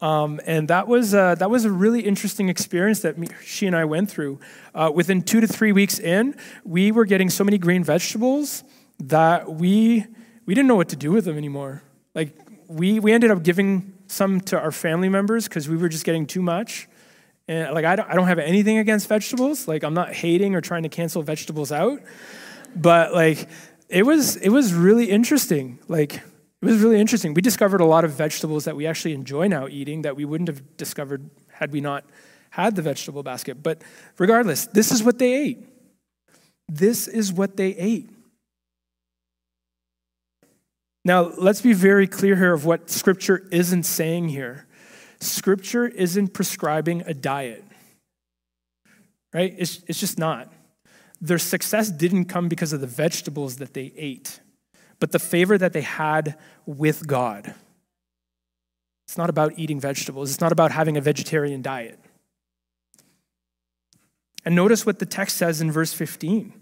Um, 0.00 0.40
and 0.46 0.68
that 0.68 0.88
was 0.88 1.12
uh, 1.12 1.34
that 1.34 1.50
was 1.50 1.66
a 1.66 1.70
really 1.70 2.00
interesting 2.00 2.48
experience 2.48 3.00
that 3.00 3.18
me, 3.18 3.28
she 3.44 3.66
and 3.66 3.76
I 3.76 3.84
went 3.84 4.10
through. 4.10 4.40
Uh, 4.74 4.90
within 4.94 5.20
two 5.20 5.42
to 5.42 5.46
three 5.46 5.72
weeks 5.72 5.98
in, 5.98 6.34
we 6.64 6.92
were 6.92 7.04
getting 7.04 7.28
so 7.28 7.44
many 7.44 7.58
green 7.58 7.84
vegetables 7.84 8.64
that 8.98 9.52
we 9.52 10.06
we 10.46 10.54
didn't 10.54 10.68
know 10.68 10.76
what 10.76 10.88
to 10.88 10.96
do 10.96 11.12
with 11.12 11.26
them 11.26 11.36
anymore. 11.36 11.82
Like 12.14 12.34
we 12.68 13.00
we 13.00 13.12
ended 13.12 13.30
up 13.30 13.42
giving 13.42 13.92
some 14.06 14.40
to 14.40 14.58
our 14.58 14.72
family 14.72 15.10
members 15.10 15.46
because 15.46 15.68
we 15.68 15.76
were 15.76 15.90
just 15.90 16.06
getting 16.06 16.24
too 16.26 16.40
much. 16.40 16.88
And 17.52 17.74
like 17.74 17.84
I 17.84 17.96
don't, 17.96 18.08
I 18.08 18.14
don't 18.14 18.28
have 18.28 18.38
anything 18.38 18.78
against 18.78 19.08
vegetables. 19.08 19.68
Like 19.68 19.84
I'm 19.84 19.92
not 19.92 20.14
hating 20.14 20.54
or 20.54 20.62
trying 20.62 20.84
to 20.84 20.88
cancel 20.88 21.22
vegetables 21.22 21.70
out. 21.70 22.00
But 22.74 23.12
like 23.12 23.46
it 23.90 24.06
was 24.06 24.36
it 24.36 24.48
was 24.48 24.72
really 24.72 25.10
interesting. 25.10 25.78
Like 25.86 26.14
it 26.14 26.22
was 26.62 26.78
really 26.80 26.98
interesting. 26.98 27.34
We 27.34 27.42
discovered 27.42 27.82
a 27.82 27.84
lot 27.84 28.04
of 28.04 28.12
vegetables 28.12 28.64
that 28.64 28.74
we 28.74 28.86
actually 28.86 29.12
enjoy 29.12 29.48
now 29.48 29.68
eating 29.68 30.02
that 30.02 30.16
we 30.16 30.24
wouldn't 30.24 30.48
have 30.48 30.78
discovered 30.78 31.28
had 31.50 31.72
we 31.72 31.82
not 31.82 32.04
had 32.50 32.74
the 32.74 32.80
vegetable 32.80 33.22
basket. 33.22 33.62
But 33.62 33.82
regardless, 34.16 34.66
this 34.66 34.90
is 34.90 35.02
what 35.02 35.18
they 35.18 35.34
ate. 35.34 35.66
This 36.68 37.06
is 37.06 37.34
what 37.34 37.58
they 37.58 37.76
ate. 37.76 38.08
Now, 41.04 41.32
let's 41.36 41.60
be 41.60 41.74
very 41.74 42.06
clear 42.06 42.36
here 42.36 42.54
of 42.54 42.64
what 42.64 42.88
scripture 42.88 43.46
isn't 43.50 43.82
saying 43.82 44.28
here. 44.28 44.66
Scripture 45.22 45.86
isn't 45.86 46.34
prescribing 46.34 47.02
a 47.06 47.14
diet, 47.14 47.64
right? 49.32 49.54
It's, 49.56 49.80
it's 49.86 50.00
just 50.00 50.18
not. 50.18 50.52
Their 51.20 51.38
success 51.38 51.90
didn't 51.90 52.24
come 52.24 52.48
because 52.48 52.72
of 52.72 52.80
the 52.80 52.86
vegetables 52.86 53.56
that 53.56 53.74
they 53.74 53.92
ate, 53.96 54.40
but 54.98 55.12
the 55.12 55.20
favor 55.20 55.56
that 55.56 55.72
they 55.72 55.82
had 55.82 56.36
with 56.66 57.06
God. 57.06 57.54
It's 59.06 59.16
not 59.16 59.30
about 59.30 59.52
eating 59.56 59.78
vegetables, 59.78 60.30
it's 60.30 60.40
not 60.40 60.52
about 60.52 60.72
having 60.72 60.96
a 60.96 61.00
vegetarian 61.00 61.62
diet. 61.62 62.00
And 64.44 64.56
notice 64.56 64.84
what 64.84 64.98
the 64.98 65.06
text 65.06 65.36
says 65.36 65.60
in 65.60 65.70
verse 65.70 65.92
15. 65.92 66.52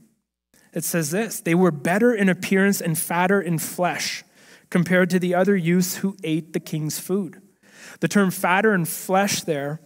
It 0.74 0.84
says 0.84 1.10
this 1.10 1.40
They 1.40 1.54
were 1.54 1.70
better 1.70 2.14
in 2.14 2.28
appearance 2.28 2.80
and 2.82 2.98
fatter 2.98 3.40
in 3.40 3.58
flesh 3.58 4.22
compared 4.68 5.08
to 5.10 5.18
the 5.18 5.34
other 5.34 5.56
youths 5.56 5.96
who 5.96 6.16
ate 6.22 6.52
the 6.52 6.60
king's 6.60 6.98
food. 6.98 7.40
The 8.00 8.08
term 8.08 8.30
fatter 8.30 8.72
and 8.72 8.88
flesh 8.88 9.42
there 9.42 9.80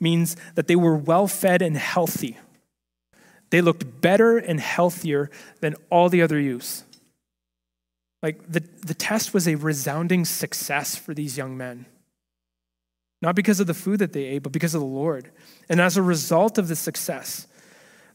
means 0.00 0.36
that 0.54 0.66
they 0.66 0.76
were 0.76 0.96
well 0.96 1.26
fed 1.26 1.62
and 1.62 1.76
healthy. 1.76 2.38
They 3.50 3.60
looked 3.60 4.00
better 4.00 4.36
and 4.38 4.60
healthier 4.60 5.30
than 5.60 5.74
all 5.90 6.08
the 6.08 6.22
other 6.22 6.38
youths. 6.38 6.84
Like 8.22 8.50
the, 8.50 8.60
the 8.60 8.94
test 8.94 9.32
was 9.32 9.46
a 9.46 9.54
resounding 9.54 10.24
success 10.24 10.96
for 10.96 11.14
these 11.14 11.36
young 11.36 11.56
men. 11.56 11.86
Not 13.22 13.34
because 13.34 13.60
of 13.60 13.66
the 13.66 13.74
food 13.74 13.98
that 14.00 14.12
they 14.12 14.24
ate, 14.24 14.42
but 14.42 14.52
because 14.52 14.74
of 14.74 14.80
the 14.80 14.86
Lord. 14.86 15.30
And 15.68 15.80
as 15.80 15.96
a 15.96 16.02
result 16.02 16.58
of 16.58 16.68
the 16.68 16.76
success, 16.76 17.46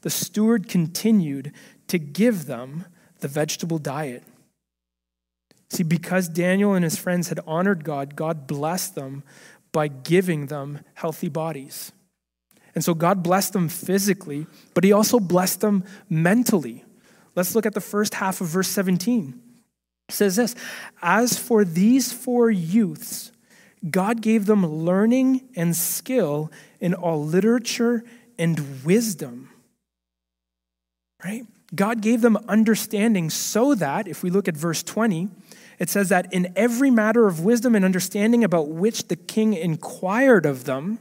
the 0.01 0.09
steward 0.09 0.67
continued 0.67 1.51
to 1.87 1.97
give 1.97 2.45
them 2.45 2.85
the 3.19 3.27
vegetable 3.27 3.79
diet. 3.79 4.23
See, 5.69 5.83
because 5.83 6.27
Daniel 6.29 6.73
and 6.73 6.83
his 6.83 6.97
friends 6.97 7.29
had 7.29 7.39
honored 7.47 7.83
God, 7.83 8.15
God 8.15 8.45
blessed 8.47 8.95
them 8.95 9.23
by 9.71 9.87
giving 9.87 10.47
them 10.47 10.79
healthy 10.93 11.29
bodies. 11.29 11.91
And 12.75 12.83
so 12.83 12.93
God 12.93 13.21
blessed 13.21 13.53
them 13.53 13.69
physically, 13.69 14.47
but 14.73 14.83
He 14.83 14.91
also 14.91 15.19
blessed 15.19 15.61
them 15.61 15.83
mentally. 16.09 16.83
Let's 17.35 17.55
look 17.55 17.65
at 17.65 17.73
the 17.73 17.81
first 17.81 18.15
half 18.15 18.41
of 18.41 18.47
verse 18.47 18.67
17. 18.69 19.39
It 20.09 20.13
says 20.13 20.35
this 20.35 20.55
As 21.01 21.37
for 21.37 21.65
these 21.65 22.11
four 22.11 22.49
youths, 22.49 23.31
God 23.89 24.21
gave 24.21 24.45
them 24.45 24.65
learning 24.65 25.49
and 25.55 25.75
skill 25.75 26.51
in 26.79 26.93
all 26.93 27.23
literature 27.23 28.03
and 28.39 28.83
wisdom. 28.83 29.49
Right? 31.23 31.45
God 31.75 32.01
gave 32.01 32.21
them 32.21 32.37
understanding 32.47 33.29
so 33.29 33.73
that, 33.75 34.07
if 34.07 34.23
we 34.23 34.29
look 34.29 34.47
at 34.47 34.55
verse 34.55 34.83
20, 34.83 35.29
it 35.79 35.89
says 35.89 36.09
that 36.09 36.31
in 36.31 36.53
every 36.55 36.91
matter 36.91 37.27
of 37.27 37.43
wisdom 37.43 37.75
and 37.75 37.83
understanding 37.83 38.43
about 38.43 38.69
which 38.69 39.07
the 39.07 39.15
king 39.15 39.53
inquired 39.53 40.45
of 40.45 40.65
them, 40.65 40.99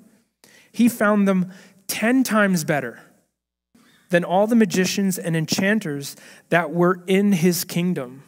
he 0.70 0.88
found 0.88 1.28
them 1.28 1.52
10 1.88 2.24
times 2.24 2.64
better 2.64 3.00
than 4.08 4.24
all 4.24 4.46
the 4.46 4.56
magicians 4.56 5.18
and 5.18 5.36
enchanters 5.36 6.16
that 6.48 6.72
were 6.72 7.02
in 7.06 7.32
his 7.32 7.64
kingdom. 7.64 8.22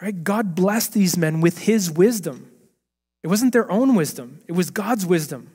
Right? 0.00 0.24
God 0.24 0.54
blessed 0.54 0.92
these 0.92 1.16
men 1.16 1.40
with 1.40 1.58
his 1.58 1.90
wisdom. 1.90 2.50
It 3.22 3.28
wasn't 3.28 3.52
their 3.52 3.70
own 3.70 3.94
wisdom, 3.94 4.40
it 4.48 4.52
was 4.52 4.70
God's 4.70 5.06
wisdom. 5.06 5.50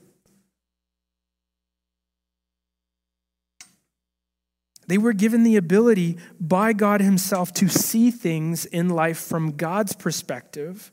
They 4.87 4.97
were 4.97 5.13
given 5.13 5.43
the 5.43 5.55
ability 5.55 6.17
by 6.39 6.73
God 6.73 7.01
Himself 7.01 7.53
to 7.53 7.67
see 7.67 8.11
things 8.11 8.65
in 8.65 8.89
life 8.89 9.17
from 9.17 9.51
God's 9.51 9.93
perspective 9.93 10.91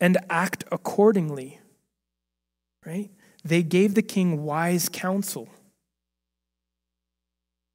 and 0.00 0.18
act 0.30 0.64
accordingly. 0.72 1.60
Right? 2.84 3.10
They 3.44 3.62
gave 3.62 3.94
the 3.94 4.02
king 4.02 4.44
wise 4.44 4.88
counsel. 4.88 5.48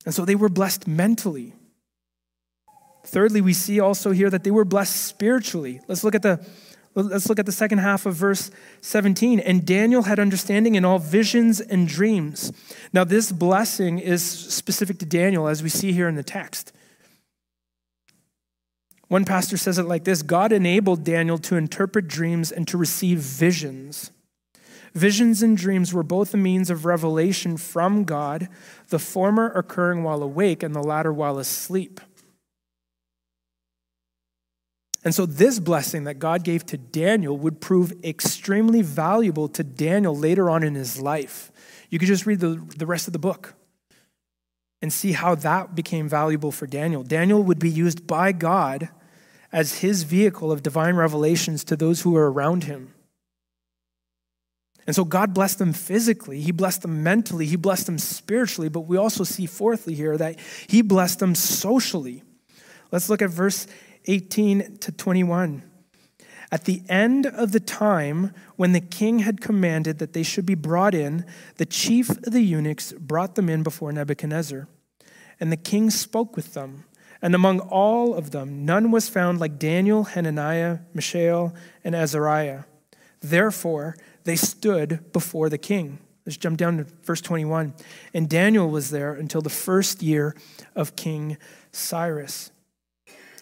And 0.06 0.14
so 0.14 0.26
they 0.26 0.36
were 0.36 0.50
blessed 0.50 0.88
mentally. 0.88 1.54
Thirdly, 3.06 3.42
we 3.42 3.54
see 3.54 3.80
also 3.80 4.12
here 4.12 4.30
that 4.30 4.44
they 4.44 4.52
were 4.52 4.66
blessed 4.66 4.96
spiritually. 4.96 5.82
Let's 5.88 6.04
look 6.04 6.16
at 6.16 6.22
the 6.22 6.46
Let's 6.94 7.30
look 7.30 7.40
at 7.40 7.46
the 7.46 7.54
second 7.54 7.78
half 7.78 8.06
of 8.06 8.16
verse 8.16 8.52
17. 8.82 9.40
And 9.40 9.66
Daniel 9.66 10.04
had 10.04 10.20
understanding 10.20 10.76
in 10.76 10.84
all 10.84 11.00
visions 11.00 11.62
and 11.62 11.88
dreams. 11.88 12.52
Now, 12.92 13.06
this 13.06 13.32
blessing 13.32 14.00
is 14.00 14.24
specific 14.24 15.00
to 15.00 15.06
Daniel, 15.06 15.48
as 15.48 15.64
we 15.64 15.70
see 15.70 15.94
here 15.94 16.10
in 16.10 16.16
the 16.16 16.24
text. 16.24 16.74
One 19.08 19.26
pastor 19.26 19.58
says 19.58 19.78
it 19.78 19.84
like 19.84 20.04
this 20.04 20.22
God 20.22 20.52
enabled 20.52 21.04
Daniel 21.04 21.38
to 21.40 21.56
interpret 21.56 22.08
dreams 22.08 22.52
and 22.52 22.68
to 22.68 22.78
receive 22.78 23.20
visions. 23.20 24.12
Visions 24.94 25.42
and 25.42 25.56
dreams 25.56 25.94
were 25.94 26.04
both 26.04 26.34
a 26.34 26.38
means 26.38 26.70
of 26.70 26.86
revelation 26.86 27.56
from 27.56 28.04
God, 28.04 28.50
the 28.90 29.00
former 29.00 29.50
occurring 29.52 30.04
while 30.04 30.22
awake 30.22 30.64
and 30.64 30.76
the 30.76 30.84
latter 30.84 31.14
while 31.14 31.40
asleep. 31.40 32.02
And 35.04 35.16
so, 35.16 35.26
this 35.26 35.60
blessing 35.60 36.04
that 36.04 36.20
God 36.20 36.44
gave 36.44 36.66
to 36.68 36.78
Daniel 36.78 37.36
would 37.38 37.60
prove 37.60 37.94
extremely 38.04 38.82
valuable 38.82 39.48
to 39.50 39.64
Daniel 39.64 40.16
later 40.16 40.50
on 40.50 40.64
in 40.64 40.76
his 40.76 41.02
life. 41.02 41.52
You 41.90 41.98
could 41.98 42.08
just 42.08 42.26
read 42.26 42.40
the, 42.40 42.64
the 42.78 42.86
rest 42.86 43.08
of 43.08 43.14
the 43.14 43.20
book 43.20 43.56
and 44.82 44.94
see 44.94 45.12
how 45.14 45.36
that 45.36 45.76
became 45.76 46.08
valuable 46.08 46.52
for 46.52 46.68
Daniel. 46.68 47.04
Daniel 47.04 47.44
would 47.44 47.60
be 47.60 47.70
used 47.70 48.06
by 48.06 48.32
God 48.32 48.90
as 49.52 49.80
his 49.80 50.04
vehicle 50.04 50.52
of 50.52 50.64
divine 50.64 50.96
revelations 50.96 51.64
to 51.66 51.76
those 51.76 52.02
who 52.02 52.12
were 52.12 52.32
around 52.32 52.66
him. 52.66 52.94
And 54.88 54.96
so 54.96 55.06
God 55.06 55.34
blessed 55.34 55.60
them 55.60 55.74
physically, 55.74 56.42
He 56.42 56.52
blessed 56.52 56.82
them 56.82 57.04
mentally, 57.04 57.46
He 57.46 57.56
blessed 57.56 57.86
them 57.86 57.98
spiritually, 57.98 58.70
but 58.70 58.82
we 58.82 58.98
also 58.98 59.24
see, 59.24 59.46
fourthly, 59.46 59.94
here 59.94 60.18
that 60.18 60.40
He 60.68 60.82
blessed 60.82 61.20
them 61.20 61.36
socially. 61.36 62.24
Let's 62.92 63.10
look 63.10 63.22
at 63.22 63.30
verse 63.30 63.68
18 64.06 64.78
to 64.78 64.92
21. 64.92 65.64
At 66.52 66.66
the 66.66 66.82
end 66.90 67.26
of 67.26 67.54
the 67.54 67.62
time 67.62 68.34
when 68.58 68.74
the 68.74 68.82
king 68.82 69.20
had 69.20 69.40
commanded 69.40 70.00
that 70.00 70.14
they 70.14 70.24
should 70.24 70.46
be 70.46 70.56
brought 70.56 70.94
in, 70.94 71.26
the 71.56 71.66
chief 71.66 72.10
of 72.10 72.34
the 72.34 72.42
eunuchs 72.42 72.92
brought 72.94 73.36
them 73.36 73.48
in 73.48 73.64
before 73.64 73.92
Nebuchadnezzar. 73.92 74.68
And 75.40 75.52
the 75.52 75.58
king 75.58 75.90
spoke 75.90 76.36
with 76.36 76.54
them. 76.54 76.84
And 77.22 77.36
among 77.36 77.60
all 77.60 78.16
of 78.16 78.32
them, 78.32 78.66
none 78.66 78.92
was 78.92 79.08
found 79.08 79.40
like 79.40 79.60
Daniel, 79.60 80.04
Hananiah, 80.04 80.80
Mishael, 80.94 81.54
and 81.84 81.96
Azariah. 81.96 82.64
Therefore, 83.22 83.96
they 84.24 84.36
stood 84.36 85.12
before 85.14 85.48
the 85.48 85.58
king. 85.58 86.00
Let's 86.26 86.38
jump 86.38 86.58
down 86.58 86.78
to 86.78 86.84
verse 87.04 87.22
21. 87.22 87.74
And 88.14 88.30
Daniel 88.30 88.70
was 88.70 88.90
there 88.90 89.14
until 89.14 89.42
the 89.42 89.50
first 89.50 90.04
year 90.04 90.36
of 90.76 90.96
King 90.96 91.38
Cyrus. 91.72 92.52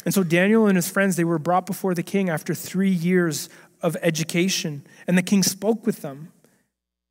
And 0.06 0.14
so 0.14 0.24
Daniel 0.24 0.66
and 0.66 0.76
his 0.76 0.90
friends, 0.90 1.16
they 1.16 1.24
were 1.24 1.40
brought 1.40 1.66
before 1.66 1.94
the 1.94 2.04
king 2.04 2.30
after 2.30 2.54
three 2.54 2.90
years 2.90 3.50
of 3.82 3.98
education, 4.02 4.86
and 5.08 5.18
the 5.18 5.24
king 5.24 5.44
spoke 5.44 5.86
with 5.86 6.02
them. 6.02 6.32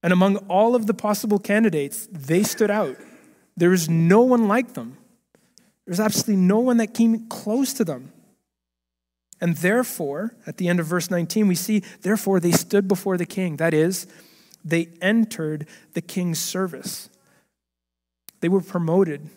And 0.03 0.13
among 0.13 0.37
all 0.49 0.75
of 0.75 0.87
the 0.87 0.95
possible 0.95 1.39
candidates, 1.39 2.09
they 2.11 2.43
stood 2.43 2.71
out. 2.71 2.97
There 3.57 3.71
was 3.71 3.89
no 3.89 4.23
one 4.23 4.47
like 4.47 4.75
them. 4.75 4.97
There 5.85 5.93
was 5.93 6.01
absolutely 6.01 6.37
no 6.37 6.61
one 6.61 6.77
that 6.77 6.95
came 6.95 7.27
close 7.29 7.73
to 7.75 7.85
them. 7.85 8.13
And 9.41 9.57
therefore, 9.57 10.35
at 10.47 10.57
the 10.57 10.69
end 10.69 10.81
of 10.81 10.87
verse 10.87 11.11
19, 11.11 11.49
we 11.49 11.55
see, 11.55 11.83
therefore, 12.03 12.41
they 12.41 12.53
stood 12.53 12.89
before 12.89 13.17
the 13.17 13.27
king. 13.27 13.57
That 13.57 13.75
is, 13.75 14.07
they 14.65 14.89
entered 15.01 15.67
the 15.95 16.01
king's 16.01 16.39
service. 16.39 17.09
They 18.41 18.49
were 18.49 18.61
promoted 18.61 19.29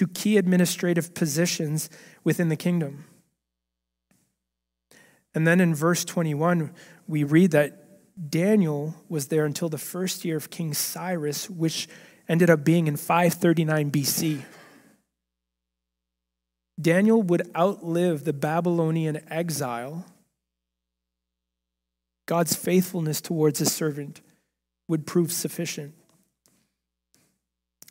to 0.00 0.08
key 0.08 0.38
administrative 0.38 1.12
positions 1.12 1.90
within 2.24 2.48
the 2.48 2.56
kingdom. 2.56 3.04
And 5.34 5.46
then 5.46 5.60
in 5.60 5.74
verse 5.74 6.06
21, 6.06 6.72
we 7.06 7.22
read 7.22 7.50
that 7.50 8.30
Daniel 8.30 8.94
was 9.10 9.26
there 9.26 9.44
until 9.44 9.68
the 9.68 9.76
first 9.76 10.24
year 10.24 10.38
of 10.38 10.48
King 10.48 10.72
Cyrus, 10.72 11.50
which 11.50 11.86
ended 12.30 12.48
up 12.48 12.64
being 12.64 12.86
in 12.86 12.96
539 12.96 13.90
BC. 13.90 14.42
Daniel 16.80 17.22
would 17.22 17.50
outlive 17.54 18.24
the 18.24 18.32
Babylonian 18.32 19.20
exile. 19.30 20.06
God's 22.24 22.56
faithfulness 22.56 23.20
towards 23.20 23.58
his 23.58 23.70
servant 23.70 24.22
would 24.88 25.06
prove 25.06 25.30
sufficient. 25.30 25.92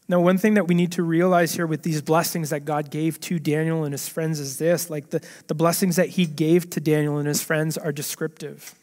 Now, 0.10 0.20
one 0.20 0.40
thing 0.40 0.56
that 0.56 0.68
we 0.68 0.74
need 0.74 0.92
to 0.94 1.04
realize 1.04 1.54
here 1.54 1.68
with 1.68 1.84
these 1.84 2.02
blessings 2.02 2.50
that 2.50 2.66
God 2.66 2.90
gave 2.90 3.20
to 3.22 3.38
Daniel 3.38 3.84
and 3.84 3.94
his 3.94 4.10
friends 4.10 4.40
is 4.40 4.58
this 4.58 4.90
like 4.90 5.12
the, 5.12 5.24
the 5.46 5.54
blessings 5.54 5.98
that 5.98 6.10
he 6.10 6.26
gave 6.26 6.70
to 6.72 6.82
Daniel 6.82 7.20
and 7.20 7.28
his 7.28 7.44
friends 7.44 7.78
are 7.78 7.92
descriptive. 7.92 8.74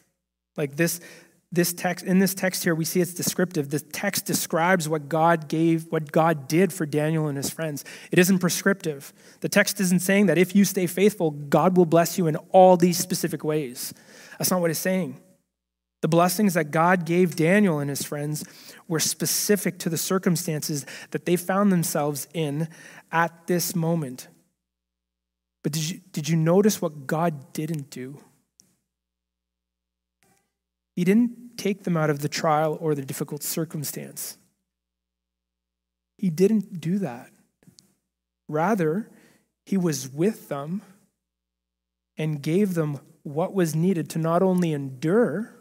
Like 0.55 0.77
this, 0.77 1.01
this 1.51 1.73
text, 1.73 2.05
in 2.05 2.19
this 2.19 2.33
text 2.33 2.63
here, 2.63 2.73
we 2.73 2.85
see 2.85 3.01
it's 3.01 3.13
descriptive. 3.13 3.69
The 3.69 3.81
text 3.81 4.25
describes 4.25 4.87
what 4.87 5.09
God 5.09 5.49
gave, 5.49 5.91
what 5.91 6.13
God 6.13 6.47
did 6.47 6.71
for 6.71 6.85
Daniel 6.85 7.27
and 7.27 7.35
his 7.35 7.49
friends. 7.49 7.83
It 8.09 8.19
isn't 8.19 8.39
prescriptive. 8.39 9.13
The 9.41 9.49
text 9.49 9.81
isn't 9.81 9.99
saying 9.99 10.27
that 10.27 10.37
if 10.37 10.55
you 10.55 10.63
stay 10.63 10.87
faithful, 10.87 11.31
God 11.31 11.75
will 11.75 11.85
bless 11.85 12.17
you 12.17 12.27
in 12.27 12.37
all 12.51 12.77
these 12.77 12.97
specific 12.97 13.43
ways. 13.43 13.93
That's 14.39 14.49
not 14.49 14.61
what 14.61 14.71
it's 14.71 14.79
saying. 14.79 15.19
The 16.07 16.15
blessings 16.15 16.53
that 16.53 16.71
God 16.71 17.03
gave 17.05 17.35
Daniel 17.35 17.79
and 17.79 17.89
his 17.89 18.01
friends 18.01 18.45
were 18.87 18.97
specific 18.97 19.77
to 19.79 19.89
the 19.89 19.97
circumstances 19.97 20.85
that 21.11 21.25
they 21.25 21.35
found 21.35 21.69
themselves 21.69 22.29
in 22.33 22.69
at 23.11 23.47
this 23.47 23.75
moment. 23.75 24.29
But 25.63 25.73
did 25.73 25.89
you, 25.89 25.99
did 26.13 26.29
you 26.29 26.37
notice 26.37 26.81
what 26.81 27.07
God 27.07 27.51
didn't 27.51 27.89
do? 27.89 28.21
He 30.95 31.03
didn't 31.03 31.57
take 31.57 31.83
them 31.83 31.97
out 31.97 32.09
of 32.09 32.19
the 32.19 32.29
trial 32.29 32.77
or 32.79 32.95
the 32.95 33.03
difficult 33.03 33.43
circumstance. 33.43 34.37
He 36.17 36.29
didn't 36.29 36.79
do 36.79 36.99
that. 36.99 37.31
Rather, 38.47 39.09
he 39.65 39.75
was 39.75 40.07
with 40.07 40.47
them 40.47 40.83
and 42.15 42.41
gave 42.41 42.75
them 42.75 43.01
what 43.23 43.53
was 43.53 43.75
needed 43.75 44.09
to 44.11 44.19
not 44.19 44.41
only 44.41 44.71
endure, 44.71 45.53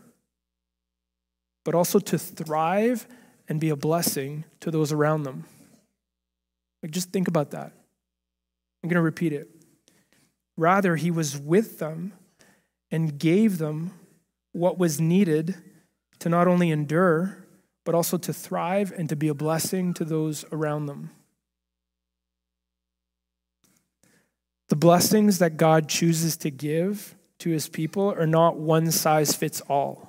but 1.67 1.75
also 1.75 1.99
to 1.99 2.17
thrive 2.17 3.09
and 3.49 3.59
be 3.59 3.71
a 3.71 3.77
blessing 3.77 4.45
to 4.61 4.71
those 4.71 4.93
around 4.93 5.25
them. 5.25 5.45
Like, 6.81 6.93
just 6.93 7.11
think 7.11 7.27
about 7.27 7.51
that. 7.51 7.73
I'm 8.83 8.89
going 8.89 8.95
to 8.95 9.03
repeat 9.03 9.33
it. 9.33 9.51
Rather, 10.57 10.95
he 10.95 11.11
was 11.11 11.37
with 11.37 11.81
them 11.81 12.13
and 12.93 13.19
gave 13.19 13.59
them 13.59 13.91
what 14.53 14.79
was 14.79 15.01
needed 15.01 15.57
to 16.21 16.29
not 16.29 16.47
only 16.47 16.71
endure, 16.71 17.45
but 17.85 17.97
also 17.97 18.17
to 18.17 18.33
thrive 18.33 18.93
and 18.97 19.09
to 19.09 19.17
be 19.17 19.27
a 19.27 19.35
blessing 19.35 19.93
to 19.95 20.05
those 20.05 20.45
around 20.53 20.87
them. 20.87 21.11
The 24.69 24.77
blessings 24.77 25.41
that 25.41 25.57
God 25.57 25.89
chooses 25.89 26.37
to 26.39 26.51
give 26.51 27.17
to 27.41 27.51
his 27.51 27.69
people 27.69 28.15
are 28.17 28.27
not 28.27 28.57
one 28.57 28.93
size 28.93 29.35
fits 29.35 29.61
all. 29.63 30.06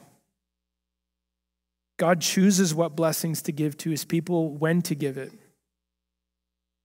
God 1.97 2.21
chooses 2.21 2.73
what 2.73 2.95
blessings 2.95 3.41
to 3.43 3.51
give 3.51 3.75
to 3.77 3.89
his 3.89 4.05
people, 4.05 4.51
when 4.51 4.81
to 4.83 4.95
give 4.95 5.17
it. 5.17 5.31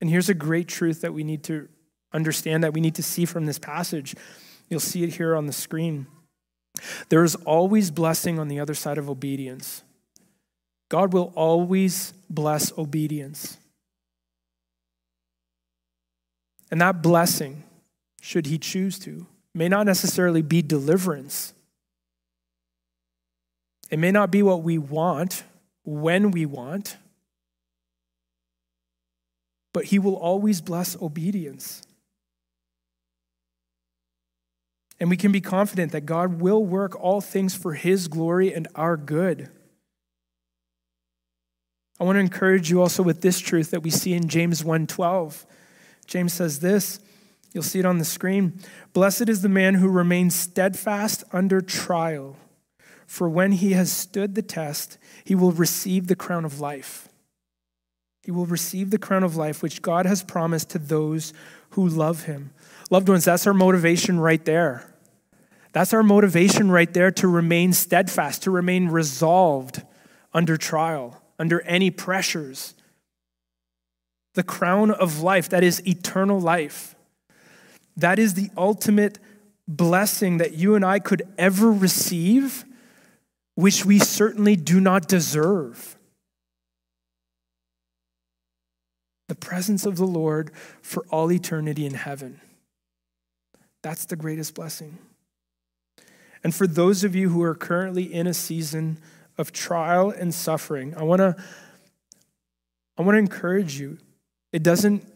And 0.01 0.11
here's 0.11 0.29
a 0.29 0.35
great 0.35 0.69
truth 0.69 1.03
that 1.03 1.15
we 1.15 1.23
need 1.23 1.45
to 1.45 1.69
understand, 2.13 2.65
that 2.65 2.75
we 2.75 2.81
need 2.81 2.97
to 2.97 3.03
see 3.03 3.25
from 3.25 3.47
this 3.47 3.59
passage. 3.59 4.17
You'll 4.69 4.81
see 4.81 5.05
it 5.05 5.15
here 5.15 5.37
on 5.37 5.47
the 5.47 5.53
screen. 5.53 6.07
There 7.11 7.23
is 7.23 7.35
always 7.35 7.91
blessing 7.91 8.39
on 8.39 8.49
the 8.49 8.59
other 8.59 8.75
side 8.75 8.99
of 8.99 9.11
obedience. 9.11 9.83
God 10.89 11.13
will 11.13 11.33
always 11.35 12.13
bless 12.29 12.77
obedience. 12.77 13.59
And 16.71 16.81
that 16.81 17.03
blessing, 17.03 17.65
should 18.21 18.47
he 18.47 18.57
choose 18.57 18.99
to, 19.01 19.27
may 19.55 19.69
not 19.69 19.85
necessarily 19.85 20.43
be 20.43 20.63
deliverance. 20.63 21.53
It 23.93 23.99
may 23.99 24.11
not 24.11 24.31
be 24.31 24.43
what 24.43 24.63
we 24.63 24.79
want 24.79 25.45
when 25.85 26.31
we 26.31 26.47
want, 26.47 26.97
but 29.75 29.85
he 29.85 29.99
will 29.99 30.17
always 30.17 30.63
bless 30.63 31.01
obedience. 31.03 31.83
And 34.99 35.11
we 35.11 35.19
can 35.19 35.31
be 35.31 35.43
confident 35.43 35.93
that 35.93 36.07
God 36.07 36.41
will 36.41 36.65
work 36.65 36.99
all 36.99 37.21
things 37.21 37.55
for 37.55 37.75
his 37.75 38.09
glory 38.09 38.55
and 38.55 38.67
our 38.75 38.97
good. 38.97 39.51
I 42.01 42.05
want 42.05 42.17
to 42.17 42.21
encourage 42.21 42.71
you 42.71 42.81
also 42.81 43.03
with 43.03 43.21
this 43.21 43.41
truth 43.41 43.73
that 43.73 43.83
we 43.83 43.91
see 43.91 44.15
in 44.15 44.27
James 44.29 44.63
1:12. 44.63 45.45
James 46.07 46.33
says 46.33 46.61
this, 46.61 46.99
you'll 47.53 47.63
see 47.63 47.81
it 47.81 47.85
on 47.85 47.99
the 47.99 48.07
screen. 48.07 48.59
Blessed 48.95 49.29
is 49.29 49.43
the 49.43 49.51
man 49.51 49.75
who 49.75 49.89
remains 49.89 50.35
steadfast 50.35 51.25
under 51.31 51.61
trial, 51.61 52.39
for 53.13 53.29
when 53.29 53.53
he 53.53 53.73
has 53.73 53.93
stood 53.93 54.35
the 54.35 54.41
test, 54.41 54.97
he 55.23 55.35
will 55.35 55.53
receive 55.53 56.07
the 56.07 56.17
crown 56.17 56.47
of 56.47 56.61
life. 56.61 57.11
He 58.23 58.31
will 58.31 58.47
receive 58.47 58.89
the 58.89 58.97
crown 58.97 59.23
of 59.23 59.37
life 59.37 59.63
which 59.63 59.83
God 59.83 60.07
has 60.07 60.23
promised 60.23 60.71
to 60.71 60.79
those 60.79 61.35
who 61.73 61.87
love 61.87 62.23
him. 62.23 62.53
Loved 62.89 63.11
ones, 63.11 63.27
that's 63.27 63.47
our 63.47 63.53
motivation 63.53 64.19
right 64.19 64.43
there. 64.47 64.95
That's 65.73 65.93
our 65.93 66.03
motivation 66.03 66.71
right 66.71 66.91
there 66.91 67.11
to 67.11 67.29
remain 67.29 67.75
steadfast, 67.75 68.45
to 68.45 68.51
remain 68.51 68.89
resolved 68.89 69.83
under 70.33 70.57
trial, 70.57 71.23
under 71.39 71.61
any 71.67 71.91
pressures 71.91 72.73
the 74.33 74.43
crown 74.43 74.91
of 74.91 75.21
life, 75.21 75.51
that 75.51 75.63
is 75.63 75.87
eternal 75.87 76.41
life. 76.41 76.95
That 77.95 78.19
is 78.19 78.33
the 78.33 78.49
ultimate 78.57 79.19
blessing 79.69 80.39
that 80.39 80.55
you 80.55 80.75
and 80.75 80.83
I 80.83 80.99
could 80.99 81.23
ever 81.37 81.71
receive, 81.71 82.65
which 83.55 83.85
we 83.85 83.99
certainly 83.99 84.57
do 84.57 84.81
not 84.81 85.09
deserve. 85.09 85.97
The 89.29 89.35
presence 89.35 89.87
of 89.87 89.97
the 89.97 90.07
Lord 90.07 90.51
for 90.81 91.05
all 91.11 91.31
eternity 91.31 91.87
in 91.87 91.95
heaven. 91.95 92.41
That's 93.83 94.05
the 94.05 94.17
greatest 94.17 94.55
blessing. 94.55 94.99
And 96.45 96.55
for 96.55 96.67
those 96.67 97.05
of 97.05 97.15
you 97.15 97.31
who 97.31 97.43
are 97.43 97.55
currently 97.55 98.13
in 98.13 98.27
a 98.27 98.35
season 98.35 98.99
of 99.39 99.53
trial 99.53 100.11
and 100.11 100.35
suffering, 100.35 100.95
I 100.97 101.03
want 101.03 101.21
to 101.21 101.37
I 102.99 103.03
want 103.03 103.15
to 103.15 103.19
encourage 103.19 103.79
you 103.81 103.99
it 104.53 104.63
doesn't, 104.63 105.07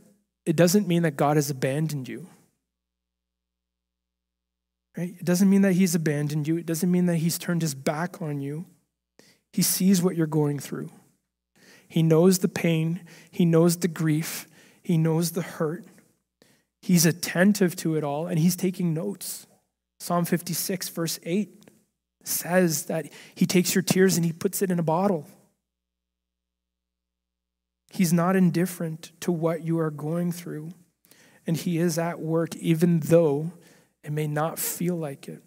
it 0.45 0.57
doesn't 0.57 0.89
mean 0.89 1.03
that 1.03 1.17
God 1.17 1.37
has 1.37 1.51
abandoned 1.51 2.09
you. 2.09 2.27
Right? 4.97 5.15
It 5.19 5.25
doesn't 5.25 5.51
mean 5.51 5.63
that 5.63 5.75
he's 5.75 5.95
abandoned 5.95 6.49
you. 6.49 6.57
It 6.57 6.67
doesn't 6.67 6.91
mean 6.91 7.07
that 7.07 7.17
he's 7.17 7.39
turned 7.39 7.63
his 7.63 7.75
back 7.75 8.23
on 8.23 8.41
you. 8.41 8.65
He 9.53 9.63
sees 9.63 10.03
what 10.03 10.17
you're 10.17 10.27
going 10.27 10.59
through. 10.59 10.91
He 11.89 12.03
knows 12.03 12.41
the 12.41 12.49
pain, 12.49 13.03
he 13.31 13.45
knows 13.45 13.77
the 13.77 13.89
grief, 13.89 14.49
he 14.83 14.99
knows 14.99 15.33
the 15.33 15.43
hurt. 15.43 15.85
He's 16.83 17.07
attentive 17.07 17.77
to 17.77 17.97
it 17.97 18.05
all 18.05 18.27
and 18.27 18.39
he's 18.39 18.57
taking 18.57 18.93
notes. 18.95 19.47
Psalm 19.99 20.25
56, 20.25 20.89
verse 20.89 21.19
8 21.25 21.51
says 22.25 22.87
that 22.87 23.07
he 23.35 23.47
takes 23.47 23.75
your 23.75 23.83
tears 23.83 24.17
and 24.17 24.27
he 24.27 24.33
puts 24.33 24.63
it 24.63 24.71
in 24.71 24.79
a 24.79 24.85
bottle. 24.85 25.27
He's 27.91 28.13
not 28.13 28.37
indifferent 28.37 29.13
to 29.21 29.33
what 29.33 29.63
you 29.63 29.79
are 29.79 29.91
going 29.91 30.33
through, 30.33 30.71
and 31.47 31.57
He 31.57 31.79
is 31.79 31.99
at 31.99 32.21
work 32.21 32.55
even 32.57 33.01
though 33.01 33.53
it 34.07 34.13
may 34.13 34.29
not 34.29 34.61
feel 34.61 34.95
like 34.95 35.29
it. 35.29 35.43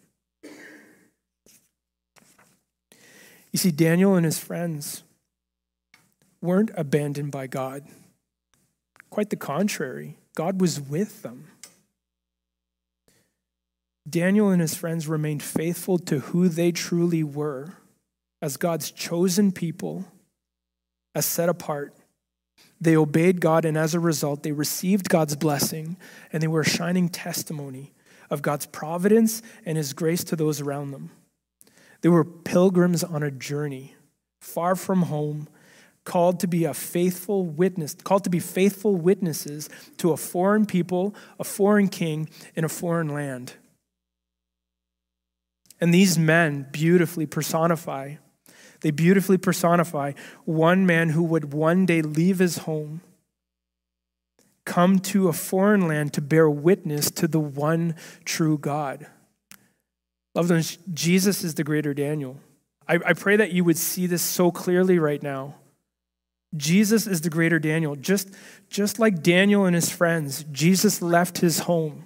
You 3.54 3.58
see, 3.58 3.72
Daniel 3.72 4.15
and 4.15 4.26
his 4.26 4.38
friends 4.38 5.04
weren't 6.41 6.69
abandoned 6.76 7.32
by 7.32 7.48
God. 7.48 7.86
Quite 9.10 9.30
the 9.30 9.38
contrary, 9.38 10.17
God 10.36 10.60
was 10.60 10.82
with 10.82 11.22
them. 11.22 11.48
Daniel 14.08 14.50
and 14.50 14.60
his 14.60 14.76
friends 14.76 15.08
remained 15.08 15.41
faithful 15.41 15.98
to 16.00 16.19
who 16.19 16.50
they 16.50 16.74
truly 16.74 17.24
were 17.24 17.78
as 18.41 18.58
God's 18.58 18.91
chosen 18.91 19.54
people, 19.54 20.04
as 21.15 21.26
set 21.26 21.48
apart 21.48 21.93
they 22.82 22.95
obeyed 22.95 23.41
God, 23.41 23.65
and 23.65 23.78
as 23.78 23.93
a 23.93 24.00
result, 24.00 24.43
they 24.43 24.52
received 24.52 25.10
God's 25.10 25.36
blessing, 25.36 25.98
and 26.32 26.41
they 26.41 26.48
were 26.48 26.62
a 26.62 26.69
shining 26.69 27.10
testimony 27.10 27.91
of 28.29 28.41
God's 28.41 28.65
providence 28.65 29.41
and 29.65 29.77
His 29.77 29.93
grace 29.93 30.23
to 30.25 30.35
those 30.35 30.61
around 30.61 30.91
them. 30.91 31.11
They 32.01 32.09
were 32.09 32.23
pilgrims 32.23 33.03
on 33.03 33.23
a 33.23 33.31
journey, 33.31 33.95
far 34.41 34.75
from 34.75 35.03
home, 35.03 35.47
called 36.05 36.39
to 36.39 36.47
be 36.47 36.63
a 36.65 36.73
faithful 36.73 37.45
witness, 37.45 37.93
called 37.93 38.23
to 38.23 38.29
be 38.29 38.39
faithful 38.39 38.95
witnesses 38.95 39.69
to 39.97 40.11
a 40.11 40.17
foreign 40.17 40.65
people, 40.65 41.13
a 41.39 41.43
foreign 41.43 41.87
king, 41.87 42.29
in 42.55 42.63
a 42.63 42.69
foreign 42.69 43.09
land. 43.09 43.53
And 45.81 45.93
these 45.93 46.17
men 46.17 46.67
beautifully 46.71 47.25
personify 47.25 48.15
they 48.81 48.91
beautifully 48.91 49.37
personify 49.37 50.13
one 50.45 50.85
man 50.85 51.09
who 51.09 51.23
would 51.23 51.53
one 51.53 51.85
day 51.85 52.01
leave 52.01 52.39
his 52.39 52.59
home, 52.59 53.01
come 54.65 55.00
to 55.00 55.28
a 55.28 55.34
foreign 55.34 55.88
land 55.88 56.13
to 56.13 56.22
bear 56.22 56.50
witness 56.50 57.10
to 57.12 57.28
the 57.28 57.39
one 57.39 57.95
true 58.26 58.58
God. 58.58 59.08
Loved 60.36 60.52
ones, 60.52 60.78
Jesus 60.93 61.43
is 61.43 61.56
the 61.56 61.63
greater 61.63 61.93
Daniel. 61.93 62.38
I, 62.88 63.00
I 63.06 63.13
pray 63.13 63.36
that 63.38 63.52
you 63.52 63.63
would 63.63 63.78
see 63.78 64.07
this 64.07 64.22
so 64.22 64.51
clearly 64.51 64.99
right 64.99 65.22
now. 65.22 65.55
Jesus 66.55 67.05
is 67.07 67.22
the 67.22 67.30
greater 67.30 67.60
Daniel. 67.60 67.95
Just, 67.95 68.34
just 68.70 68.99
like 68.99 69.22
Daniel 69.22 69.66
and 69.66 69.76
his 69.76 69.91
friends, 69.91 70.45
Jesus 70.51 71.01
left 71.01 71.39
his 71.39 71.60
home 71.60 72.05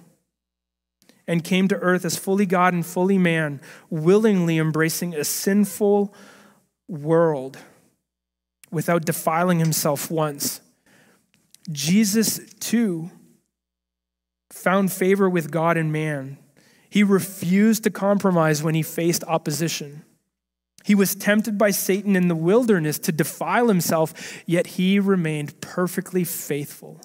and 1.26 1.42
came 1.42 1.68
to 1.68 1.76
earth 1.76 2.04
as 2.04 2.16
fully 2.16 2.44
God 2.44 2.74
and 2.74 2.84
fully 2.84 3.16
man, 3.16 3.60
willingly 3.88 4.58
embracing 4.58 5.14
a 5.14 5.24
sinful, 5.24 6.14
world 6.88 7.58
without 8.70 9.04
defiling 9.04 9.58
himself 9.58 10.10
once. 10.10 10.60
Jesus, 11.70 12.40
too, 12.60 13.10
found 14.50 14.92
favor 14.92 15.28
with 15.28 15.50
God 15.50 15.76
and 15.76 15.92
man. 15.92 16.38
He 16.90 17.02
refused 17.02 17.84
to 17.84 17.90
compromise 17.90 18.62
when 18.62 18.74
he 18.74 18.82
faced 18.82 19.24
opposition. 19.24 20.04
He 20.84 20.94
was 20.94 21.14
tempted 21.14 21.56
by 21.56 21.70
Satan 21.70 22.14
in 22.14 22.28
the 22.28 22.36
wilderness 22.36 22.98
to 23.00 23.12
defile 23.12 23.68
himself, 23.68 24.42
yet 24.46 24.66
he 24.68 25.00
remained 25.00 25.60
perfectly 25.60 26.24
faithful. 26.24 27.00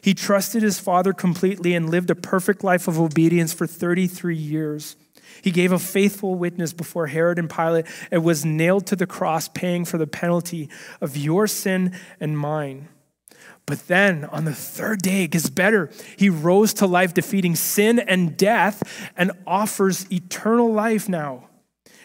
He 0.00 0.14
trusted 0.14 0.62
his 0.62 0.78
father 0.78 1.12
completely 1.12 1.74
and 1.74 1.90
lived 1.90 2.10
a 2.10 2.14
perfect 2.14 2.62
life 2.62 2.86
of 2.86 3.00
obedience 3.00 3.52
for 3.52 3.66
33 3.66 4.36
years. 4.36 4.94
He 5.42 5.50
gave 5.50 5.72
a 5.72 5.78
faithful 5.78 6.34
witness 6.34 6.72
before 6.72 7.06
Herod 7.06 7.38
and 7.38 7.50
Pilate 7.50 7.86
and 8.10 8.24
was 8.24 8.44
nailed 8.44 8.86
to 8.86 8.96
the 8.96 9.06
cross, 9.06 9.48
paying 9.48 9.84
for 9.84 9.98
the 9.98 10.06
penalty 10.06 10.68
of 11.00 11.16
your 11.16 11.46
sin 11.46 11.96
and 12.20 12.38
mine. 12.38 12.88
But 13.66 13.88
then 13.88 14.24
on 14.26 14.44
the 14.44 14.54
third 14.54 15.02
day, 15.02 15.24
it 15.24 15.32
gets 15.32 15.50
better. 15.50 15.90
He 16.16 16.30
rose 16.30 16.72
to 16.74 16.86
life, 16.86 17.14
defeating 17.14 17.56
sin 17.56 17.98
and 17.98 18.36
death, 18.36 19.10
and 19.16 19.32
offers 19.46 20.10
eternal 20.10 20.72
life 20.72 21.08
now. 21.08 21.48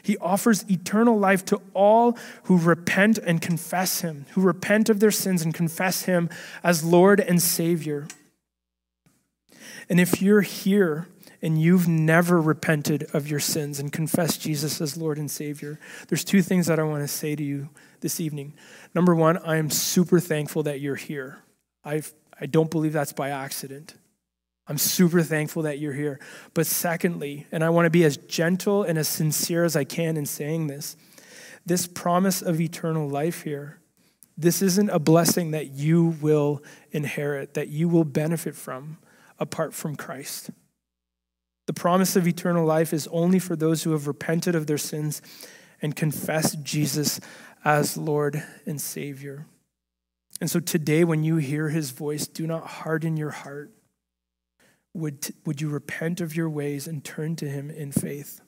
He 0.03 0.17
offers 0.17 0.69
eternal 0.69 1.19
life 1.19 1.45
to 1.45 1.61
all 1.75 2.17
who 2.43 2.57
repent 2.57 3.19
and 3.19 3.39
confess 3.39 4.01
Him, 4.01 4.25
who 4.31 4.41
repent 4.41 4.89
of 4.89 4.99
their 4.99 5.11
sins 5.11 5.43
and 5.43 5.53
confess 5.53 6.03
Him 6.03 6.29
as 6.63 6.83
Lord 6.83 7.19
and 7.19 7.39
Savior. 7.39 8.07
And 9.87 9.99
if 9.99 10.21
you're 10.21 10.41
here 10.41 11.07
and 11.41 11.61
you've 11.61 11.87
never 11.87 12.39
repented 12.39 13.03
of 13.13 13.27
your 13.27 13.39
sins 13.39 13.79
and 13.79 13.91
confessed 13.91 14.41
Jesus 14.41 14.79
as 14.79 14.95
Lord 14.95 15.17
and 15.17 15.29
Savior, 15.29 15.79
there's 16.07 16.23
two 16.23 16.41
things 16.41 16.67
that 16.67 16.79
I 16.79 16.83
want 16.83 17.03
to 17.03 17.07
say 17.07 17.35
to 17.35 17.43
you 17.43 17.69
this 18.01 18.19
evening. 18.19 18.53
Number 18.93 19.15
one, 19.15 19.37
I 19.37 19.57
am 19.57 19.69
super 19.69 20.19
thankful 20.19 20.63
that 20.63 20.81
you're 20.81 20.95
here. 20.95 21.39
I've, 21.83 22.13
I 22.39 22.45
don't 22.45 22.69
believe 22.69 22.93
that's 22.93 23.13
by 23.13 23.29
accident. 23.29 23.95
I'm 24.67 24.77
super 24.77 25.21
thankful 25.21 25.63
that 25.63 25.79
you're 25.79 25.93
here. 25.93 26.19
But 26.53 26.67
secondly, 26.67 27.47
and 27.51 27.63
I 27.63 27.69
want 27.69 27.87
to 27.87 27.89
be 27.89 28.05
as 28.05 28.17
gentle 28.17 28.83
and 28.83 28.97
as 28.97 29.07
sincere 29.07 29.63
as 29.63 29.75
I 29.75 29.83
can 29.83 30.17
in 30.17 30.25
saying 30.25 30.67
this, 30.67 30.95
this 31.65 31.87
promise 31.87 32.41
of 32.41 32.61
eternal 32.61 33.09
life 33.09 33.43
here, 33.43 33.79
this 34.37 34.61
isn't 34.61 34.89
a 34.89 34.99
blessing 34.99 35.51
that 35.51 35.67
you 35.71 36.17
will 36.21 36.63
inherit, 36.91 37.53
that 37.55 37.67
you 37.67 37.89
will 37.89 38.05
benefit 38.05 38.55
from 38.55 38.97
apart 39.39 39.73
from 39.73 39.95
Christ. 39.95 40.51
The 41.71 41.79
promise 41.79 42.17
of 42.17 42.27
eternal 42.27 42.65
life 42.65 42.91
is 42.91 43.07
only 43.13 43.39
for 43.39 43.55
those 43.55 43.83
who 43.83 43.93
have 43.93 44.05
repented 44.05 44.55
of 44.55 44.67
their 44.67 44.77
sins 44.77 45.21
and 45.81 45.95
confessed 45.95 46.63
Jesus 46.63 47.21
as 47.63 47.95
Lord 47.95 48.43
and 48.65 48.81
Savior. 48.81 49.45
And 50.41 50.51
so 50.51 50.59
today, 50.59 51.05
when 51.05 51.23
you 51.23 51.37
hear 51.37 51.69
his 51.69 51.91
voice, 51.91 52.27
do 52.27 52.45
not 52.45 52.67
harden 52.67 53.15
your 53.15 53.29
heart. 53.29 53.71
Would, 54.93 55.33
would 55.45 55.61
you 55.61 55.69
repent 55.69 56.19
of 56.19 56.35
your 56.35 56.49
ways 56.49 56.87
and 56.87 57.05
turn 57.05 57.37
to 57.37 57.47
him 57.47 57.71
in 57.71 57.93
faith? 57.93 58.41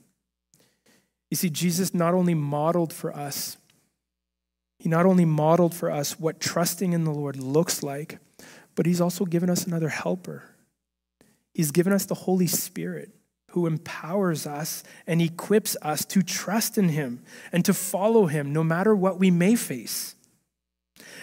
You 1.32 1.38
see, 1.38 1.50
Jesus 1.50 1.94
not 1.94 2.14
only 2.14 2.34
modeled 2.34 2.92
for 2.92 3.16
us, 3.16 3.56
he 4.80 4.90
not 4.90 5.06
only 5.06 5.24
modeled 5.24 5.74
for 5.74 5.90
us 5.90 6.20
what 6.20 6.42
trusting 6.42 6.92
in 6.92 7.06
the 7.06 7.14
Lord 7.14 7.38
looks 7.38 7.84
like, 7.84 8.20
but 8.76 8.86
he's 8.86 9.00
also 9.00 9.24
given 9.24 9.50
us 9.50 9.66
another 9.66 9.88
helper. 9.88 10.44
He's 11.54 11.72
given 11.72 11.94
us 11.94 12.06
the 12.06 12.16
Holy 12.16 12.48
Spirit 12.48 13.12
who 13.52 13.68
empowers 13.68 14.48
us 14.48 14.84
and 15.06 15.22
equips 15.22 15.78
us 15.84 16.04
to 16.06 16.24
trust 16.24 16.78
in 16.78 16.90
him 16.90 17.22
and 17.52 17.64
to 17.64 17.74
follow 17.74 18.26
him 18.26 18.52
no 18.52 18.64
matter 18.64 18.96
what 18.96 19.20
we 19.20 19.30
may 19.30 19.56
face. 19.56 20.16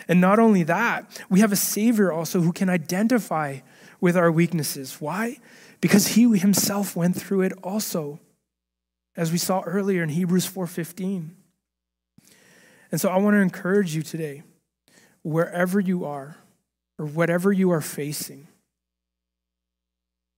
And 0.06 0.20
not 0.20 0.38
only 0.38 0.62
that, 0.62 1.22
we 1.28 1.40
have 1.40 1.50
a 1.50 1.56
Savior 1.56 2.12
also 2.12 2.40
who 2.40 2.52
can 2.52 2.68
identify 2.68 3.60
with 4.00 4.16
our 4.16 4.30
weaknesses. 4.30 5.00
Why? 5.00 5.38
Because 5.80 6.08
he 6.08 6.38
himself 6.38 6.94
went 6.94 7.16
through 7.16 7.42
it 7.42 7.52
also, 7.64 8.20
as 9.16 9.32
we 9.32 9.38
saw 9.38 9.62
earlier 9.62 10.02
in 10.02 10.10
Hebrews 10.10 10.46
4:15. 10.46 11.36
And 12.92 13.00
so 13.00 13.08
I 13.08 13.18
want 13.18 13.34
to 13.34 13.40
encourage 13.40 13.94
you 13.94 14.02
today, 14.02 14.42
wherever 15.22 15.80
you 15.80 16.04
are, 16.04 16.36
or 16.98 17.06
whatever 17.06 17.52
you 17.52 17.70
are 17.70 17.80
facing, 17.80 18.46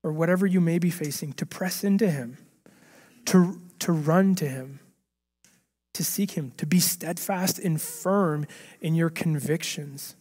or 0.02 0.12
whatever 0.12 0.46
you 0.46 0.60
may 0.60 0.78
be 0.78 0.90
facing, 0.90 1.32
to 1.34 1.46
press 1.46 1.84
into 1.84 2.10
him, 2.10 2.38
to, 3.26 3.60
to 3.78 3.92
run 3.92 4.34
to 4.36 4.48
him, 4.48 4.80
to 5.94 6.04
seek 6.04 6.32
Him, 6.32 6.52
to 6.56 6.66
be 6.66 6.80
steadfast 6.80 7.58
and 7.58 7.80
firm 7.80 8.46
in 8.80 8.94
your 8.94 9.10
convictions. 9.10 10.16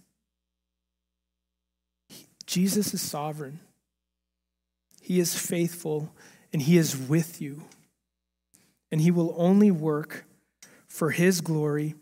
Jesus 2.45 2.93
is 2.93 3.01
sovereign, 3.01 3.59
He 5.01 5.19
is 5.19 5.37
faithful, 5.37 6.13
and 6.51 6.61
He 6.61 6.77
is 6.77 6.97
with 6.97 7.41
you. 7.41 7.63
And 8.91 8.99
He 8.99 9.11
will 9.11 9.33
only 9.37 9.71
work 9.71 10.25
for 10.87 11.11
His 11.11 11.39
glory 11.39 11.95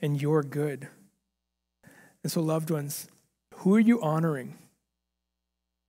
and 0.00 0.20
your 0.20 0.42
good. 0.42 0.88
And 2.22 2.32
so, 2.32 2.40
loved 2.40 2.70
ones, 2.70 3.08
who 3.56 3.74
are 3.74 3.80
you 3.80 4.00
honoring? 4.00 4.56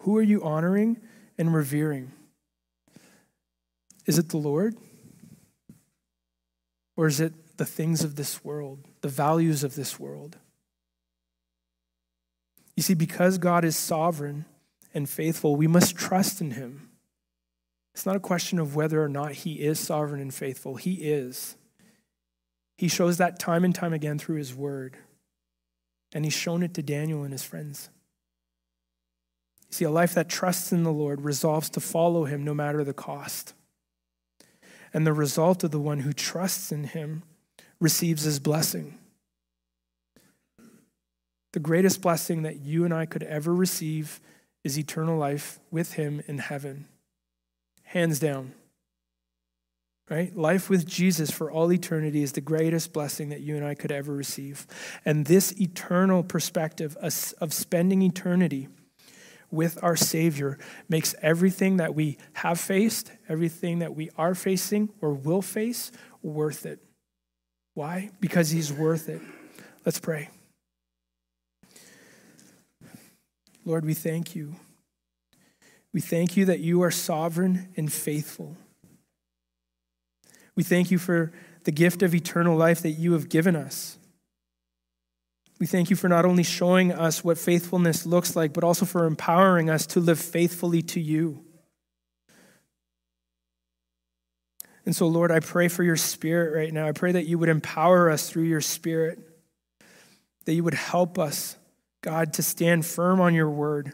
Who 0.08 0.16
are 0.16 0.24
you 0.24 0.42
honoring 0.42 1.02
and 1.38 1.54
revering? 1.54 2.14
Is 4.06 4.18
it 4.18 4.30
the 4.30 4.38
Lord? 4.38 4.78
Or 6.96 7.08
is 7.08 7.20
it 7.20 7.58
the 7.58 7.66
things 7.66 8.06
of 8.06 8.16
this 8.16 8.42
world, 8.42 8.86
the 9.02 9.10
values 9.10 9.66
of 9.66 9.76
this 9.76 10.00
world? 10.00 10.38
You 12.78 12.84
see, 12.84 12.94
because 12.94 13.38
God 13.38 13.66
is 13.66 13.76
sovereign 13.76 14.46
and 14.94 15.10
faithful, 15.10 15.58
we 15.58 15.68
must 15.68 15.98
trust 15.98 16.40
in 16.40 16.52
him. 16.52 16.90
It's 17.94 18.06
not 18.06 18.16
a 18.16 18.22
question 18.22 18.60
of 18.60 18.78
whether 18.78 19.04
or 19.04 19.10
not 19.10 19.34
he 19.34 19.56
is 19.56 19.78
sovereign 19.78 20.22
and 20.22 20.34
faithful. 20.34 20.78
He 20.78 20.94
is. 20.94 21.58
He 22.78 22.88
shows 22.88 23.18
that 23.18 23.40
time 23.40 23.66
and 23.66 23.76
time 23.76 23.92
again 23.92 24.20
through 24.20 24.38
his 24.38 24.56
word. 24.56 24.96
And 26.14 26.24
he's 26.24 26.34
shown 26.34 26.64
it 26.64 26.74
to 26.76 26.82
Daniel 26.82 27.24
and 27.24 27.34
his 27.34 27.44
friends. 27.44 27.90
See, 29.70 29.86
a 29.86 29.92
life 29.92 30.14
that 30.14 30.30
trusts 30.30 30.72
in 30.72 30.84
the 30.84 30.92
Lord 30.92 31.22
resolves 31.22 31.70
to 31.72 31.80
follow 31.80 32.26
him 32.26 32.44
no 32.44 32.54
matter 32.54 32.84
the 32.84 32.94
cost 32.94 33.54
and 34.94 35.06
the 35.06 35.14
result 35.14 35.64
of 35.64 35.72
the 35.72 35.80
one 35.80 36.00
who 36.00 36.14
trusts 36.14 36.72
in 36.72 36.86
him 36.86 37.24
receives 37.80 38.24
his 38.24 38.40
blessing. 38.40 38.98
The 41.54 41.60
greatest 41.60 42.02
blessing 42.02 42.44
that 42.44 42.62
you 42.62 42.86
and 42.86 42.94
I 42.94 43.06
could 43.06 43.24
ever 43.24 43.54
receive 43.54 44.20
is 44.64 44.78
eternal 44.78 45.18
life 45.18 45.60
with 45.72 45.94
him 45.94 46.22
in 46.28 46.40
heaven. 46.40 46.88
Hands 47.84 48.18
down. 48.20 48.54
Right? 50.10 50.36
Life 50.36 50.70
with 50.70 50.88
Jesus 50.88 51.32
for 51.32 51.52
all 51.52 51.72
eternity 51.72 52.24
is 52.24 52.32
the 52.32 52.42
greatest 52.42 52.94
blessing 52.94 53.30
that 53.30 53.42
you 53.42 53.56
and 53.56 53.66
I 53.66 53.76
could 53.76 53.92
ever 53.92 54.14
receive. 54.14 54.66
And 55.04 55.26
this 55.26 55.52
eternal 55.60 56.24
perspective 56.24 56.96
of 56.98 57.54
spending 57.54 58.02
eternity 58.02 58.70
with 59.52 59.82
our 59.84 59.96
Savior 59.96 60.58
makes 60.90 61.16
everything 61.22 61.78
that 61.78 61.96
we 61.96 62.18
have 62.34 62.60
faced, 62.60 63.12
everything 63.30 63.80
that 63.80 63.96
we 63.96 64.10
are 64.18 64.36
facing 64.36 64.90
or 65.02 65.14
will 65.14 65.42
face, 65.42 65.92
worth 66.22 66.66
it. 66.66 66.80
Why? 67.74 68.10
Because 68.20 68.50
He's 68.50 68.72
worth 68.74 69.10
it. 69.10 69.22
Let's 69.86 70.00
pray. 70.00 70.30
Lord, 73.66 73.86
we 73.86 73.94
thank 73.94 74.36
you. 74.36 74.56
We 75.94 76.02
thank 76.02 76.38
you 76.38 76.46
that 76.46 76.60
you 76.60 76.84
are 76.84 76.92
sovereign 76.92 77.70
and 77.76 77.92
faithful. 77.92 78.56
We 80.56 80.64
thank 80.64 80.92
you 80.92 80.98
for 80.98 81.32
the 81.64 81.72
gift 81.72 82.02
of 82.02 82.16
eternal 82.16 82.56
life 82.56 82.82
that 82.82 82.92
you 82.92 83.14
have 83.14 83.30
given 83.30 83.56
us. 83.56 83.98
We 85.60 85.66
thank 85.66 85.90
you 85.90 85.96
for 85.96 86.08
not 86.08 86.26
only 86.26 86.44
showing 86.44 86.92
us 86.92 87.24
what 87.24 87.38
faithfulness 87.38 88.06
looks 88.06 88.36
like, 88.36 88.54
but 88.54 88.64
also 88.64 88.86
for 88.86 89.06
empowering 89.06 89.70
us 89.70 89.88
to 89.88 90.00
live 90.00 90.20
faithfully 90.20 90.84
to 90.84 91.00
you. 91.00 91.44
And 94.86 94.96
so, 94.96 95.08
Lord, 95.08 95.32
I 95.32 95.40
pray 95.40 95.68
for 95.68 95.84
your 95.84 95.98
spirit 95.98 96.56
right 96.56 96.74
now. 96.74 96.88
I 96.88 96.94
pray 96.94 97.12
that 97.14 97.26
you 97.26 97.38
would 97.40 97.50
empower 97.50 98.10
us 98.10 98.30
through 98.30 98.44
your 98.44 98.62
spirit, 98.62 99.20
that 100.46 100.54
you 100.54 100.64
would 100.64 100.76
help 100.76 101.20
us, 101.20 101.58
God, 102.02 102.34
to 102.34 102.44
stand 102.44 102.86
firm 102.86 103.20
on 103.20 103.34
your 103.34 103.50
word, 103.50 103.94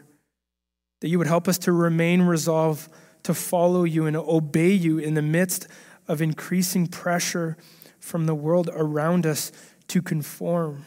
that 1.00 1.08
you 1.08 1.18
would 1.18 1.26
help 1.26 1.48
us 1.48 1.58
to 1.58 1.72
remain 1.72 2.22
resolved 2.22 2.88
to 3.24 3.34
follow 3.34 3.84
you 3.84 4.06
and 4.06 4.16
obey 4.16 4.70
you 4.70 4.98
in 4.98 5.14
the 5.14 5.22
midst 5.22 5.66
of 6.06 6.22
increasing 6.22 6.86
pressure 6.86 7.56
from 7.98 8.26
the 8.26 8.34
world 8.34 8.70
around 8.72 9.26
us 9.26 9.50
to 9.88 10.02
conform. 10.02 10.86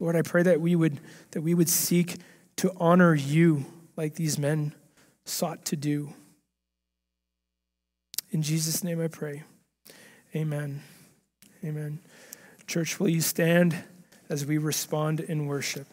Lord, 0.00 0.16
I 0.16 0.22
pray 0.22 0.42
that 0.44 0.60
we 0.60 0.76
would 0.76 1.00
that 1.32 1.42
we 1.42 1.54
would 1.54 1.68
seek 1.68 2.16
to 2.56 2.72
honor 2.78 3.14
you 3.14 3.64
like 3.96 4.14
these 4.14 4.38
men 4.38 4.74
sought 5.24 5.64
to 5.66 5.76
do. 5.76 6.12
In 8.30 8.42
Jesus' 8.42 8.84
name 8.84 9.00
I 9.00 9.08
pray. 9.08 9.42
Amen. 10.34 10.82
Amen. 11.64 12.00
Church, 12.66 13.00
will 13.00 13.08
you 13.08 13.20
stand 13.20 13.76
as 14.28 14.44
we 14.44 14.58
respond 14.58 15.20
in 15.20 15.46
worship? 15.46 15.86